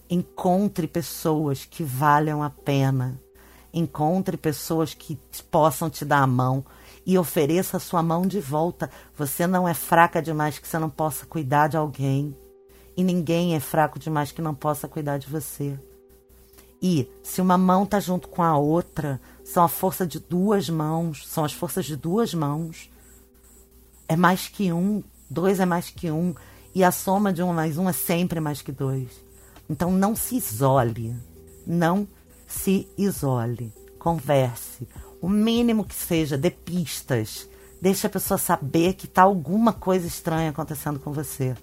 Encontre 0.09 0.87
pessoas 0.87 1.65
que 1.65 1.83
valham 1.83 2.43
a 2.43 2.51
pena. 2.51 3.21
Encontre 3.75 4.37
pessoas 4.37 4.95
que 4.95 5.19
possam 5.51 5.89
te 5.89 6.05
dar 6.05 6.23
a 6.23 6.27
mão 6.27 6.65
e 7.05 7.19
ofereça 7.19 7.79
a 7.79 7.81
sua 7.81 8.03
mão 8.03 8.27
de 8.27 8.39
volta. 8.39 8.91
Você 9.17 9.47
não 9.47 9.67
é 9.67 9.75
fraca 9.75 10.21
demais 10.21 10.59
que 10.59 10.69
você 10.69 10.79
não 10.79 10.91
possa 10.91 11.27
cuidar 11.27 11.69
de 11.69 11.77
alguém. 11.77 12.37
E 12.97 13.03
ninguém 13.03 13.55
é 13.55 13.61
fraco 13.61 13.99
demais 13.99 14.31
que 14.31 14.43
não 14.43 14.55
possa 14.55 14.87
cuidar 14.87 15.19
de 15.19 15.27
você. 15.27 15.79
E 16.81 17.09
se 17.23 17.41
uma 17.41 17.57
mão 17.57 17.85
está 17.85 18.01
junto 18.01 18.29
com 18.29 18.43
a 18.43 18.57
outra, 18.59 19.21
são 19.53 19.63
a 19.63 19.69
força 19.69 20.07
de 20.07 20.19
duas 20.19 20.69
mãos, 20.71 21.27
são 21.29 21.45
as 21.45 21.53
forças 21.53 21.85
de 21.85 21.95
duas 21.95 22.33
mãos. 22.33 22.91
É 24.09 24.17
mais 24.17 24.49
que 24.49 24.73
um, 24.73 25.03
dois 25.31 25.61
é 25.61 25.67
mais 25.67 25.91
que 25.91 26.11
um, 26.11 26.35
e 26.75 26.83
a 26.83 26.91
soma 26.91 27.33
de 27.33 27.43
um 27.43 27.53
mais 27.53 27.77
um 27.77 27.89
é 27.89 27.93
sempre 27.93 28.41
mais 28.41 28.63
que 28.63 28.73
dois. 28.73 29.09
Então 29.69 29.91
não 29.91 30.17
se 30.17 30.37
isole, 30.37 31.15
não 31.67 32.09
se 32.47 32.89
isole, 32.97 33.73
converse, 33.99 34.89
o 35.21 35.29
mínimo 35.29 35.85
que 35.85 35.95
seja, 35.95 36.37
dê 36.37 36.51
pistas, 36.51 37.49
deixe 37.81 38.07
a 38.07 38.11
pessoa 38.11 38.39
saber 38.39 38.95
que 38.95 39.07
está 39.07 39.23
alguma 39.23 39.73
coisa 39.73 40.07
estranha 40.07 40.51
acontecendo 40.51 40.99
com 40.99 41.13
você 41.13 41.55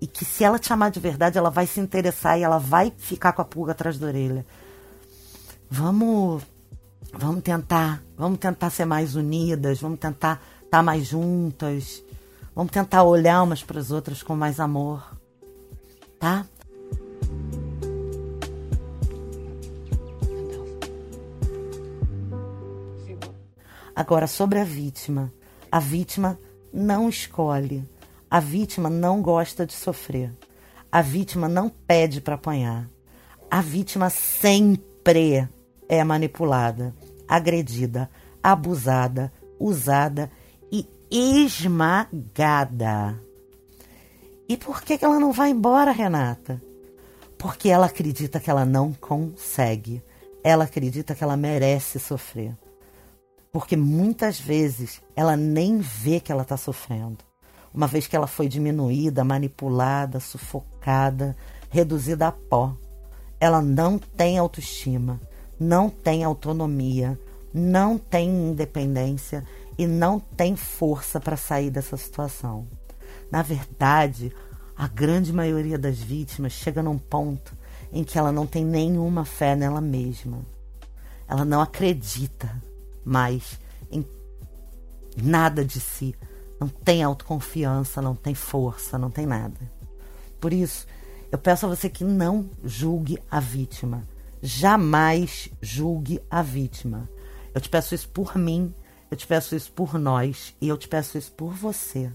e 0.00 0.06
que 0.06 0.24
se 0.24 0.44
ela 0.44 0.58
te 0.58 0.72
amar 0.72 0.90
de 0.90 1.00
verdade, 1.00 1.36
ela 1.36 1.50
vai 1.50 1.66
se 1.66 1.80
interessar 1.80 2.38
e 2.38 2.42
ela 2.42 2.58
vai 2.58 2.92
ficar 2.96 3.32
com 3.32 3.42
a 3.42 3.44
pulga 3.44 3.72
atrás 3.72 3.98
da 3.98 4.06
orelha. 4.06 4.46
Vamos, 5.68 6.44
vamos 7.12 7.42
tentar, 7.42 8.02
vamos 8.16 8.38
tentar 8.38 8.70
ser 8.70 8.84
mais 8.84 9.14
unidas, 9.14 9.80
vamos 9.80 9.98
tentar 9.98 10.42
estar 10.64 10.82
mais 10.82 11.06
juntas, 11.06 12.02
vamos 12.54 12.72
tentar 12.72 13.02
olhar 13.02 13.42
umas 13.42 13.62
para 13.62 13.80
as 13.80 13.90
outras 13.90 14.22
com 14.22 14.36
mais 14.36 14.60
amor, 14.60 15.16
tá? 16.18 16.46
Agora, 23.94 24.28
sobre 24.28 24.60
a 24.60 24.64
vítima. 24.64 25.32
A 25.72 25.80
vítima 25.80 26.38
não 26.72 27.08
escolhe 27.08 27.84
a 28.30 28.40
vítima 28.40 28.90
não 28.90 29.22
gosta 29.22 29.64
de 29.64 29.72
sofrer. 29.72 30.30
A 30.92 31.00
vítima 31.00 31.48
não 31.48 31.70
pede 31.70 32.20
para 32.20 32.34
apanhar. 32.34 32.88
A 33.50 33.62
vítima 33.62 34.10
sempre 34.10 35.48
é 35.88 36.02
manipulada, 36.04 36.94
agredida, 37.26 38.10
abusada, 38.42 39.32
usada 39.58 40.30
e 40.70 40.86
esmagada. 41.10 42.00
E 44.48 44.56
por 44.56 44.82
que 44.82 44.98
ela 45.02 45.18
não 45.18 45.32
vai 45.32 45.50
embora, 45.50 45.90
Renata? 45.90 46.62
Porque 47.36 47.68
ela 47.68 47.86
acredita 47.86 48.40
que 48.40 48.50
ela 48.50 48.64
não 48.64 48.92
consegue. 48.92 50.02
Ela 50.42 50.64
acredita 50.64 51.14
que 51.14 51.22
ela 51.22 51.36
merece 51.36 51.98
sofrer. 51.98 52.56
Porque 53.52 53.76
muitas 53.76 54.40
vezes 54.40 55.00
ela 55.14 55.36
nem 55.36 55.78
vê 55.78 56.20
que 56.20 56.32
ela 56.32 56.42
está 56.42 56.56
sofrendo 56.56 57.28
uma 57.72 57.86
vez 57.86 58.06
que 58.06 58.16
ela 58.16 58.26
foi 58.26 58.48
diminuída, 58.48 59.24
manipulada, 59.24 60.20
sufocada, 60.20 61.36
reduzida 61.70 62.28
a 62.28 62.32
pó. 62.32 62.76
Ela 63.40 63.62
não 63.62 63.98
tem 63.98 64.38
autoestima, 64.38 65.20
não 65.58 65.90
tem 65.90 66.24
autonomia, 66.24 67.18
não 67.52 67.98
tem 67.98 68.28
independência 68.28 69.44
e 69.76 69.86
não 69.86 70.18
tem 70.20 70.56
força 70.56 71.20
para 71.20 71.36
sair 71.36 71.70
dessa 71.70 71.96
situação. 71.96 72.66
Na 73.30 73.42
verdade, 73.42 74.32
a 74.76 74.86
grande 74.86 75.32
maioria 75.32 75.78
das 75.78 75.98
vítimas 75.98 76.52
chega 76.52 76.82
num 76.82 76.98
ponto 76.98 77.56
em 77.92 78.04
que 78.04 78.18
ela 78.18 78.32
não 78.32 78.46
tem 78.46 78.64
nenhuma 78.64 79.24
fé 79.24 79.56
nela 79.56 79.80
mesma. 79.80 80.38
Ela 81.26 81.44
não 81.44 81.60
acredita 81.60 82.50
mais 83.04 83.58
em 83.90 84.04
nada 85.16 85.64
de 85.64 85.80
si, 85.80 86.14
não 86.60 86.68
tem 86.68 87.02
autoconfiança, 87.02 88.00
não 88.00 88.14
tem 88.14 88.34
força, 88.34 88.98
não 88.98 89.10
tem 89.10 89.26
nada. 89.26 89.58
Por 90.40 90.52
isso, 90.52 90.86
eu 91.30 91.38
peço 91.38 91.66
a 91.66 91.68
você 91.68 91.88
que 91.88 92.04
não 92.04 92.48
julgue 92.64 93.18
a 93.30 93.40
vítima. 93.40 94.06
Jamais 94.42 95.50
julgue 95.60 96.20
a 96.30 96.42
vítima. 96.42 97.08
Eu 97.54 97.60
te 97.60 97.68
peço 97.68 97.94
isso 97.94 98.08
por 98.08 98.36
mim, 98.36 98.74
eu 99.10 99.16
te 99.16 99.26
peço 99.26 99.56
isso 99.56 99.72
por 99.72 99.98
nós 99.98 100.54
e 100.60 100.68
eu 100.68 100.76
te 100.76 100.88
peço 100.88 101.18
isso 101.18 101.32
por 101.32 101.52
você. 101.52 102.12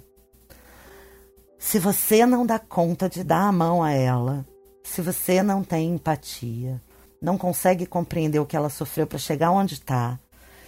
Se 1.57 1.79
você 1.79 2.25
não 2.25 2.45
dá 2.45 2.59
conta 2.59 3.09
de 3.09 3.23
dar 3.23 3.47
a 3.47 3.51
mão 3.51 3.81
a 3.81 3.91
ela, 3.91 4.45
se 4.83 5.01
você 5.01 5.41
não 5.41 5.63
tem 5.63 5.93
empatia, 5.93 6.81
não 7.21 7.37
consegue 7.37 7.85
compreender 7.85 8.39
o 8.39 8.45
que 8.45 8.55
ela 8.55 8.69
sofreu 8.69 9.07
para 9.07 9.17
chegar 9.17 9.51
onde 9.51 9.75
está, 9.75 10.19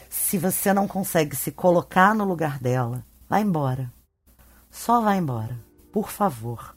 se 0.10 0.38
você 0.38 0.74
não 0.74 0.88
consegue 0.88 1.36
se 1.36 1.52
colocar 1.52 2.16
no 2.16 2.24
lugar 2.24 2.60
dela, 2.60 3.06
Vá 3.28 3.40
embora. 3.40 3.92
Só 4.70 5.02
vá 5.02 5.16
embora. 5.16 5.60
Por 5.92 6.10
favor. 6.10 6.76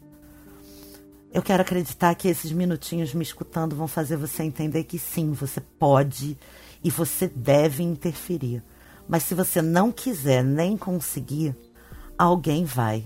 Eu 1.30 1.42
quero 1.42 1.60
acreditar 1.60 2.14
que 2.14 2.26
esses 2.26 2.50
minutinhos 2.50 3.12
me 3.12 3.22
escutando 3.22 3.76
vão 3.76 3.86
fazer 3.86 4.16
você 4.16 4.42
entender 4.42 4.84
que 4.84 4.98
sim, 4.98 5.32
você 5.32 5.60
pode 5.60 6.38
e 6.82 6.90
você 6.90 7.28
deve 7.28 7.82
interferir. 7.82 8.62
Mas 9.06 9.24
se 9.24 9.34
você 9.34 9.60
não 9.60 9.92
quiser 9.92 10.42
nem 10.42 10.76
conseguir, 10.76 11.54
alguém 12.16 12.64
vai. 12.64 13.04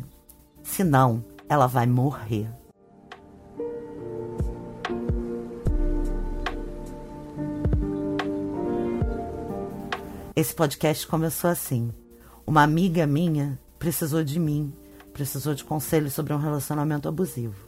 Senão, 0.63 1.25
ela 1.49 1.67
vai 1.67 1.87
morrer. 1.87 2.49
Esse 10.35 10.55
podcast 10.55 11.07
começou 11.09 11.51
assim. 11.51 11.93
Uma 12.47 12.63
amiga 12.63 13.05
minha 13.05 13.59
precisou 13.81 14.23
de 14.23 14.39
mim, 14.39 14.73
precisou 15.13 15.55
de 15.55 15.65
conselho 15.65 16.11
sobre 16.11 16.33
um 16.33 16.39
relacionamento 16.39 17.09
abusivo. 17.09 17.62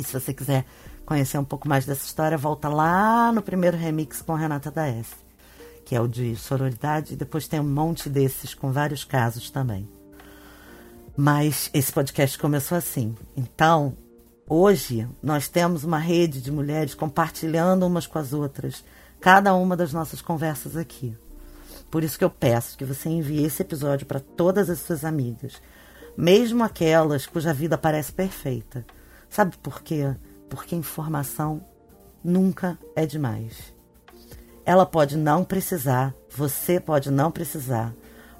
E 0.00 0.02
se 0.02 0.18
você 0.18 0.32
quiser 0.32 0.64
conhecer 1.04 1.36
um 1.36 1.44
pouco 1.44 1.68
mais 1.68 1.84
dessa 1.84 2.06
história, 2.06 2.38
volta 2.38 2.70
lá 2.70 3.30
no 3.30 3.42
primeiro 3.42 3.76
remix 3.76 4.22
com 4.22 4.32
Renata 4.32 4.70
da 4.70 4.86
S, 4.88 5.10
que 5.84 5.94
é 5.94 6.00
o 6.00 6.08
de 6.08 6.34
sororidade, 6.36 7.12
e 7.12 7.16
depois 7.16 7.46
tem 7.46 7.60
um 7.60 7.68
monte 7.68 8.08
desses 8.08 8.54
com 8.54 8.72
vários 8.72 9.04
casos 9.04 9.50
também. 9.50 9.86
Mas 11.14 11.68
esse 11.74 11.92
podcast 11.92 12.38
começou 12.38 12.78
assim. 12.78 13.14
Então, 13.36 13.94
hoje 14.48 15.06
nós 15.22 15.48
temos 15.48 15.84
uma 15.84 15.98
rede 15.98 16.40
de 16.40 16.50
mulheres 16.50 16.94
compartilhando 16.94 17.86
umas 17.86 18.06
com 18.06 18.18
as 18.18 18.32
outras 18.32 18.82
cada 19.20 19.52
uma 19.54 19.76
das 19.76 19.92
nossas 19.92 20.22
conversas 20.22 20.78
aqui. 20.78 21.14
Por 21.90 22.02
isso 22.02 22.16
que 22.16 22.24
eu 22.24 22.30
peço 22.30 22.78
que 22.78 22.86
você 22.86 23.10
envie 23.10 23.44
esse 23.44 23.60
episódio 23.60 24.06
para 24.06 24.20
todas 24.20 24.70
as 24.70 24.78
suas 24.78 25.04
amigas, 25.04 25.60
mesmo 26.16 26.64
aquelas 26.64 27.26
cuja 27.26 27.52
vida 27.52 27.76
parece 27.76 28.12
perfeita. 28.12 28.86
Sabe 29.30 29.56
por 29.58 29.80
quê? 29.80 30.14
Porque 30.48 30.74
informação 30.74 31.64
nunca 32.22 32.76
é 32.96 33.06
demais. 33.06 33.72
Ela 34.66 34.84
pode 34.84 35.16
não 35.16 35.44
precisar, 35.44 36.14
você 36.28 36.80
pode 36.80 37.10
não 37.10 37.30
precisar, 37.30 37.94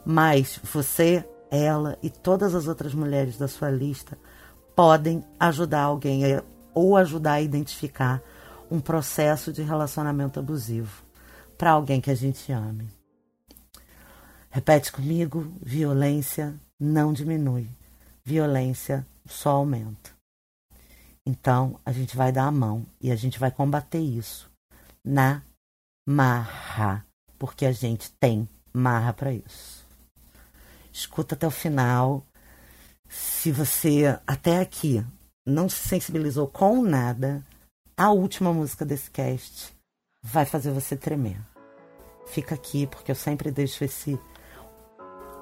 mas 0.05 0.61
você 0.63 1.25
ela 1.51 1.99
e 2.03 2.11
todas 2.11 2.55
as 2.55 2.67
outras 2.67 2.93
mulheres 2.93 3.39
da 3.39 3.49
sua 3.49 3.71
lista 3.71 4.19
podem 4.75 5.25
ajudar 5.39 5.83
alguém 5.83 6.23
ou 6.75 6.97
ajudar 6.97 7.35
a 7.35 7.43
identificar 7.43 8.23
um 8.71 8.81
processo 8.81 9.53
de 9.53 9.63
relacionamento 9.63 10.39
abusivo 10.39 11.05
para 11.59 11.73
alguém 11.73 12.01
que 12.01 12.11
a 12.11 12.15
gente 12.15 12.53
ame. 12.53 12.89
Repete 14.49 14.93
comigo: 14.93 15.53
violência 15.63 16.55
não 16.79 17.13
diminui, 17.13 17.69
violência 18.25 19.07
só 19.27 19.51
aumenta. 19.51 20.20
Então 21.31 21.79
a 21.85 21.93
gente 21.93 22.17
vai 22.17 22.33
dar 22.33 22.47
a 22.47 22.51
mão 22.51 22.85
e 23.01 23.13
a 23.13 23.17
gente 23.17 23.39
vai 23.39 23.51
combater 23.51 24.01
isso 24.01 24.51
na 25.05 25.43
marra, 26.07 27.07
porque 27.39 27.65
a 27.65 27.73
gente 27.73 28.11
tem 28.13 28.49
marra 28.73 29.13
para 29.13 29.33
isso 29.33 29.81
escuta 30.93 31.35
até 31.35 31.47
o 31.47 31.51
final. 31.51 32.25
Se 33.09 33.51
você 33.51 34.19
até 34.27 34.61
aqui 34.61 35.05
não 35.47 35.69
se 35.69 35.89
sensibilizou 35.89 36.47
com 36.47 36.83
nada, 36.83 37.45
a 37.97 38.11
última 38.11 38.53
música 38.53 38.85
desse 38.85 39.11
cast 39.11 39.75
vai 40.23 40.45
fazer 40.45 40.71
você 40.71 40.97
tremer. 40.97 41.41
Fica 42.27 42.55
aqui 42.55 42.87
porque 42.87 43.11
eu 43.11 43.17
sempre 43.17 43.51
deixo 43.51 43.85
esse 43.85 44.19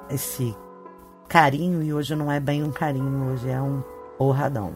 esse 0.09 0.57
carinho 1.29 1.83
e 1.83 1.93
hoje 1.93 2.15
não 2.15 2.33
é 2.33 2.41
bem 2.41 2.63
um 2.63 2.73
carinho, 2.73 3.33
hoje 3.33 3.51
é 3.51 3.61
um 3.61 3.83
porradão. 4.17 4.73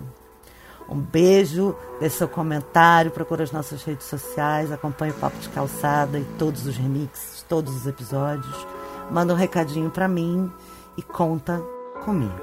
Um 0.92 1.00
beijo, 1.00 1.74
deixe 1.98 2.18
seu 2.18 2.28
comentário, 2.28 3.10
procura 3.10 3.42
as 3.42 3.50
nossas 3.50 3.82
redes 3.82 4.06
sociais, 4.06 4.70
acompanhe 4.70 5.10
o 5.10 5.14
Papo 5.14 5.38
de 5.38 5.48
Calçada 5.48 6.18
e 6.18 6.24
todos 6.38 6.66
os 6.66 6.76
remixes, 6.76 7.42
todos 7.48 7.74
os 7.74 7.86
episódios. 7.86 8.66
Manda 9.10 9.32
um 9.32 9.36
recadinho 9.36 9.88
para 9.88 10.06
mim 10.06 10.52
e 10.94 11.02
conta 11.02 11.62
comigo. 12.04 12.38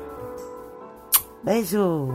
Beijo! 1.43 2.09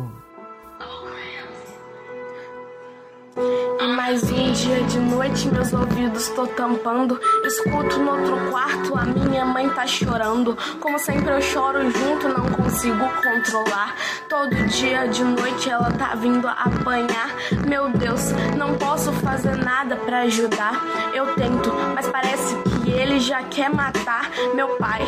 Mais 3.96 4.22
um 4.24 4.52
dia 4.52 4.82
de 4.82 4.98
noite, 4.98 5.48
meus 5.48 5.72
ouvidos 5.72 6.28
tô 6.30 6.48
tampando. 6.48 7.18
Escuto 7.44 7.98
no 7.98 8.10
outro 8.10 8.50
quarto, 8.50 8.96
a 8.96 9.04
minha 9.04 9.44
mãe 9.44 9.68
tá 9.68 9.86
chorando. 9.86 10.56
Como 10.80 10.98
sempre 10.98 11.30
eu 11.30 11.42
choro 11.42 11.90
junto, 11.90 12.28
não 12.28 12.46
consigo 12.46 13.06
controlar. 13.22 13.94
Todo 14.28 14.54
dia 14.68 15.06
de 15.08 15.22
noite 15.22 15.68
ela 15.68 15.90
tá 15.92 16.14
vindo 16.14 16.48
apanhar. 16.48 17.34
Meu 17.68 17.90
Deus, 17.90 18.32
não 18.56 18.74
posso 18.78 19.12
fazer 19.12 19.56
nada 19.56 19.96
para 19.96 20.20
ajudar. 20.20 20.82
Eu 21.12 21.34
tento, 21.34 21.70
mas 21.94 22.08
parece 22.08 22.56
que 22.82 22.90
ele 22.90 23.20
já 23.20 23.42
quer 23.42 23.68
matar 23.68 24.30
meu 24.54 24.76
pai 24.76 25.02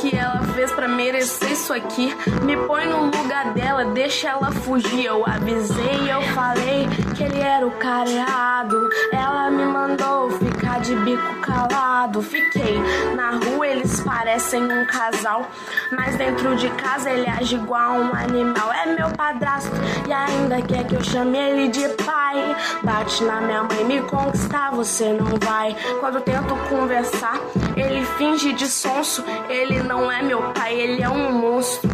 que 0.00 0.14
ela 0.14 0.42
fez 0.54 0.70
para 0.72 0.86
merecer 0.86 1.52
isso 1.52 1.72
aqui. 1.72 2.14
Me 2.44 2.56
põe 2.56 2.86
no 2.86 3.06
lugar 3.06 3.52
dela, 3.52 3.84
deixa 3.86 4.28
ela 4.28 4.50
fugir. 4.52 5.06
Eu 5.06 5.24
avisei, 5.26 6.10
eu 6.10 6.22
falei 6.34 6.86
que 7.16 7.24
ele 7.24 7.40
era 7.40 7.66
o 7.66 7.70
cara 7.72 8.08
errado. 8.08 8.88
Ela 9.12 9.50
me 9.50 9.64
mandou 9.64 10.30
ficar 10.30 10.57
de 10.76 10.94
bico 10.96 11.34
calado. 11.40 12.22
Fiquei 12.22 12.78
na 13.14 13.30
rua, 13.32 13.66
eles 13.66 14.00
parecem 14.00 14.62
um 14.62 14.84
casal. 14.86 15.48
Mas 15.90 16.16
dentro 16.16 16.54
de 16.56 16.68
casa 16.70 17.10
ele 17.10 17.28
age 17.28 17.56
igual 17.56 17.94
um 17.94 18.14
animal. 18.14 18.72
É 18.72 18.86
meu 18.86 19.10
padrasto 19.10 19.70
e 20.06 20.12
ainda 20.12 20.60
quer 20.62 20.84
que 20.84 20.94
eu 20.94 21.02
chame 21.02 21.38
ele 21.38 21.68
de 21.68 21.88
pai. 22.04 22.56
Bate 22.82 23.24
na 23.24 23.40
minha 23.40 23.64
mãe, 23.64 23.84
me 23.84 24.00
conquistar, 24.02 24.70
você 24.70 25.12
não 25.12 25.36
vai. 25.40 25.74
Quando 26.00 26.20
tento 26.20 26.54
conversar, 26.68 27.40
ele 27.76 28.04
finge 28.16 28.52
de 28.52 28.68
sonso. 28.68 29.24
Ele 29.48 29.82
não 29.82 30.10
é 30.10 30.22
meu 30.22 30.42
pai, 30.52 30.74
ele 30.74 31.02
é 31.02 31.08
um 31.08 31.32
monstro. 31.32 31.88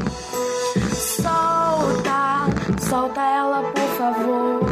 Solta, 0.95 2.47
solta 2.89 3.21
ela, 3.21 3.63
por 3.63 3.89
favor. 3.97 4.64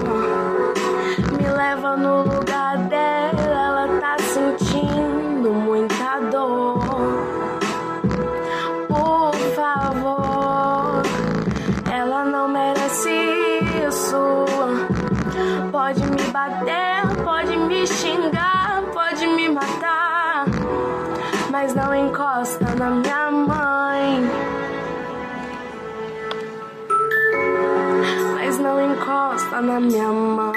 Minha 29.82 30.12
mãe. 30.12 30.52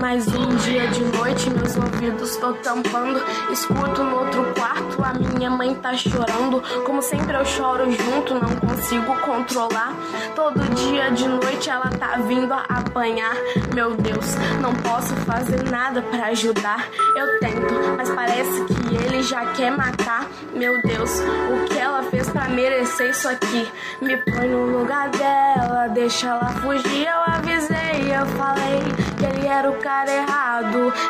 mais 0.00 0.26
um 0.28 0.47
dia 0.68 0.86
de 0.88 1.00
noite, 1.16 1.48
meus 1.48 1.76
ouvidos 1.76 2.36
tô 2.36 2.52
tampando. 2.52 3.22
Escuto 3.50 4.02
no 4.04 4.16
outro 4.18 4.44
quarto, 4.54 5.02
a 5.02 5.14
minha 5.14 5.50
mãe 5.50 5.74
tá 5.74 5.94
chorando. 5.94 6.62
Como 6.84 7.00
sempre 7.00 7.34
eu 7.34 7.44
choro 7.46 7.90
junto, 7.90 8.34
não 8.34 8.54
consigo 8.56 9.18
controlar. 9.20 9.94
Todo 10.34 10.60
dia 10.74 11.10
de 11.10 11.26
noite 11.26 11.70
ela 11.70 11.88
tá 11.88 12.18
vindo 12.18 12.52
apanhar. 12.52 13.34
Meu 13.74 13.94
Deus, 13.94 14.34
não 14.60 14.74
posso 14.74 15.14
fazer 15.24 15.62
nada 15.70 16.02
para 16.02 16.26
ajudar. 16.26 16.86
Eu 17.16 17.40
tento, 17.40 17.74
mas 17.96 18.10
parece 18.10 18.64
que 18.64 18.94
ele 18.94 19.22
já 19.22 19.46
quer 19.52 19.70
matar. 19.70 20.26
Meu 20.52 20.82
Deus, 20.82 21.10
o 21.20 21.64
que 21.66 21.78
ela 21.78 22.02
fez 22.02 22.28
para 22.28 22.48
merecer 22.48 23.10
isso 23.10 23.26
aqui? 23.26 23.66
Me 24.02 24.16
põe 24.18 24.48
no 24.48 24.78
lugar 24.78 25.08
dela, 25.10 25.88
deixa 25.88 26.28
ela 26.28 26.48
fugir. 26.60 27.06
Eu 27.06 27.22
avisei, 27.34 28.14
eu 28.14 28.26
falei 28.36 28.80
que 29.18 29.24
ele 29.24 29.46
era 29.46 29.70
o 29.70 29.74
cara 29.78 30.10
errado. 30.10 30.57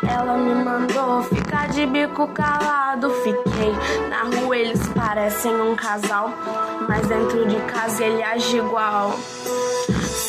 Ela 0.06 0.36
me 0.36 0.62
mandou 0.62 1.22
ficar 1.22 1.68
de 1.68 1.86
bico 1.86 2.28
calado. 2.28 3.10
Fiquei 3.22 3.72
na 4.10 4.24
rua, 4.24 4.56
eles 4.56 4.86
parecem 4.88 5.58
um 5.58 5.74
casal. 5.74 6.30
Mas 6.86 7.06
dentro 7.06 7.46
de 7.46 7.56
casa 7.62 8.04
ele 8.04 8.22
age 8.22 8.58
igual. 8.58 9.18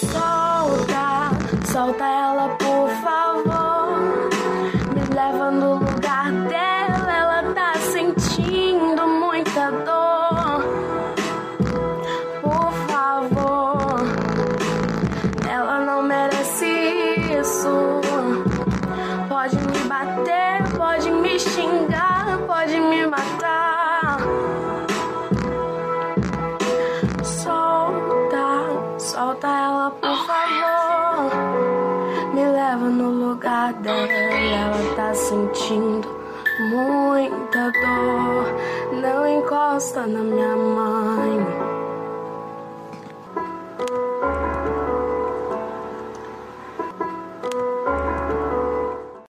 Solta, 0.10 1.32
solta 1.70 2.06
ela, 2.06 2.56
por 2.58 2.90
favor. 3.04 3.69
Muita 36.70 37.72
dor. 37.72 39.02
Não 39.02 39.28
encosta 39.28 40.06
na 40.06 40.22
minha 40.22 40.56
mãe. 40.56 41.59